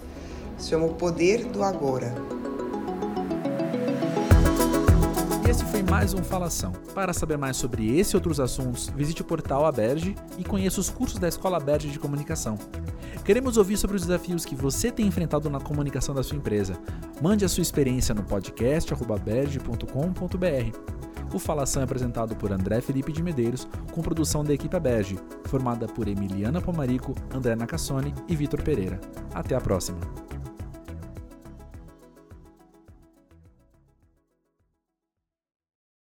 Se 0.59 0.69
chama 0.69 0.85
O 0.85 0.93
Poder 0.93 1.45
do 1.45 1.63
Agora. 1.63 2.13
Esse 5.51 5.65
foi 5.65 5.83
mais 5.83 6.13
um 6.13 6.23
Falação. 6.23 6.71
Para 6.95 7.11
saber 7.11 7.37
mais 7.37 7.57
sobre 7.57 7.99
esse 7.99 8.15
e 8.15 8.15
outros 8.15 8.39
assuntos, 8.39 8.87
visite 8.95 9.21
o 9.21 9.25
portal 9.25 9.65
Aberge 9.65 10.15
e 10.37 10.45
conheça 10.45 10.79
os 10.79 10.89
cursos 10.89 11.19
da 11.19 11.27
Escola 11.27 11.57
Aberge 11.57 11.89
de 11.89 11.99
Comunicação. 11.99 12.57
Queremos 13.25 13.57
ouvir 13.57 13.75
sobre 13.75 13.97
os 13.97 14.03
desafios 14.03 14.45
que 14.45 14.55
você 14.55 14.89
tem 14.89 15.05
enfrentado 15.05 15.49
na 15.49 15.59
comunicação 15.59 16.15
da 16.15 16.23
sua 16.23 16.37
empresa. 16.37 16.79
Mande 17.21 17.43
a 17.43 17.49
sua 17.49 17.63
experiência 17.63 18.15
no 18.15 18.23
podcast 18.23 18.93
aberge.com.br. 18.93 20.77
O 21.33 21.37
Falação 21.37 21.81
é 21.81 21.83
apresentado 21.83 22.33
por 22.33 22.53
André 22.53 22.79
Felipe 22.79 23.11
de 23.11 23.21
Medeiros, 23.21 23.67
com 23.91 24.01
produção 24.01 24.45
da 24.45 24.53
equipe 24.53 24.77
Aberge, 24.77 25.19
formada 25.43 25.85
por 25.85 26.07
Emiliana 26.07 26.61
Pomarico, 26.61 27.13
André 27.35 27.57
Nacassone 27.57 28.13
e 28.25 28.37
Vitor 28.37 28.61
Pereira. 28.61 29.01
Até 29.33 29.53
a 29.53 29.59
próxima! 29.59 29.99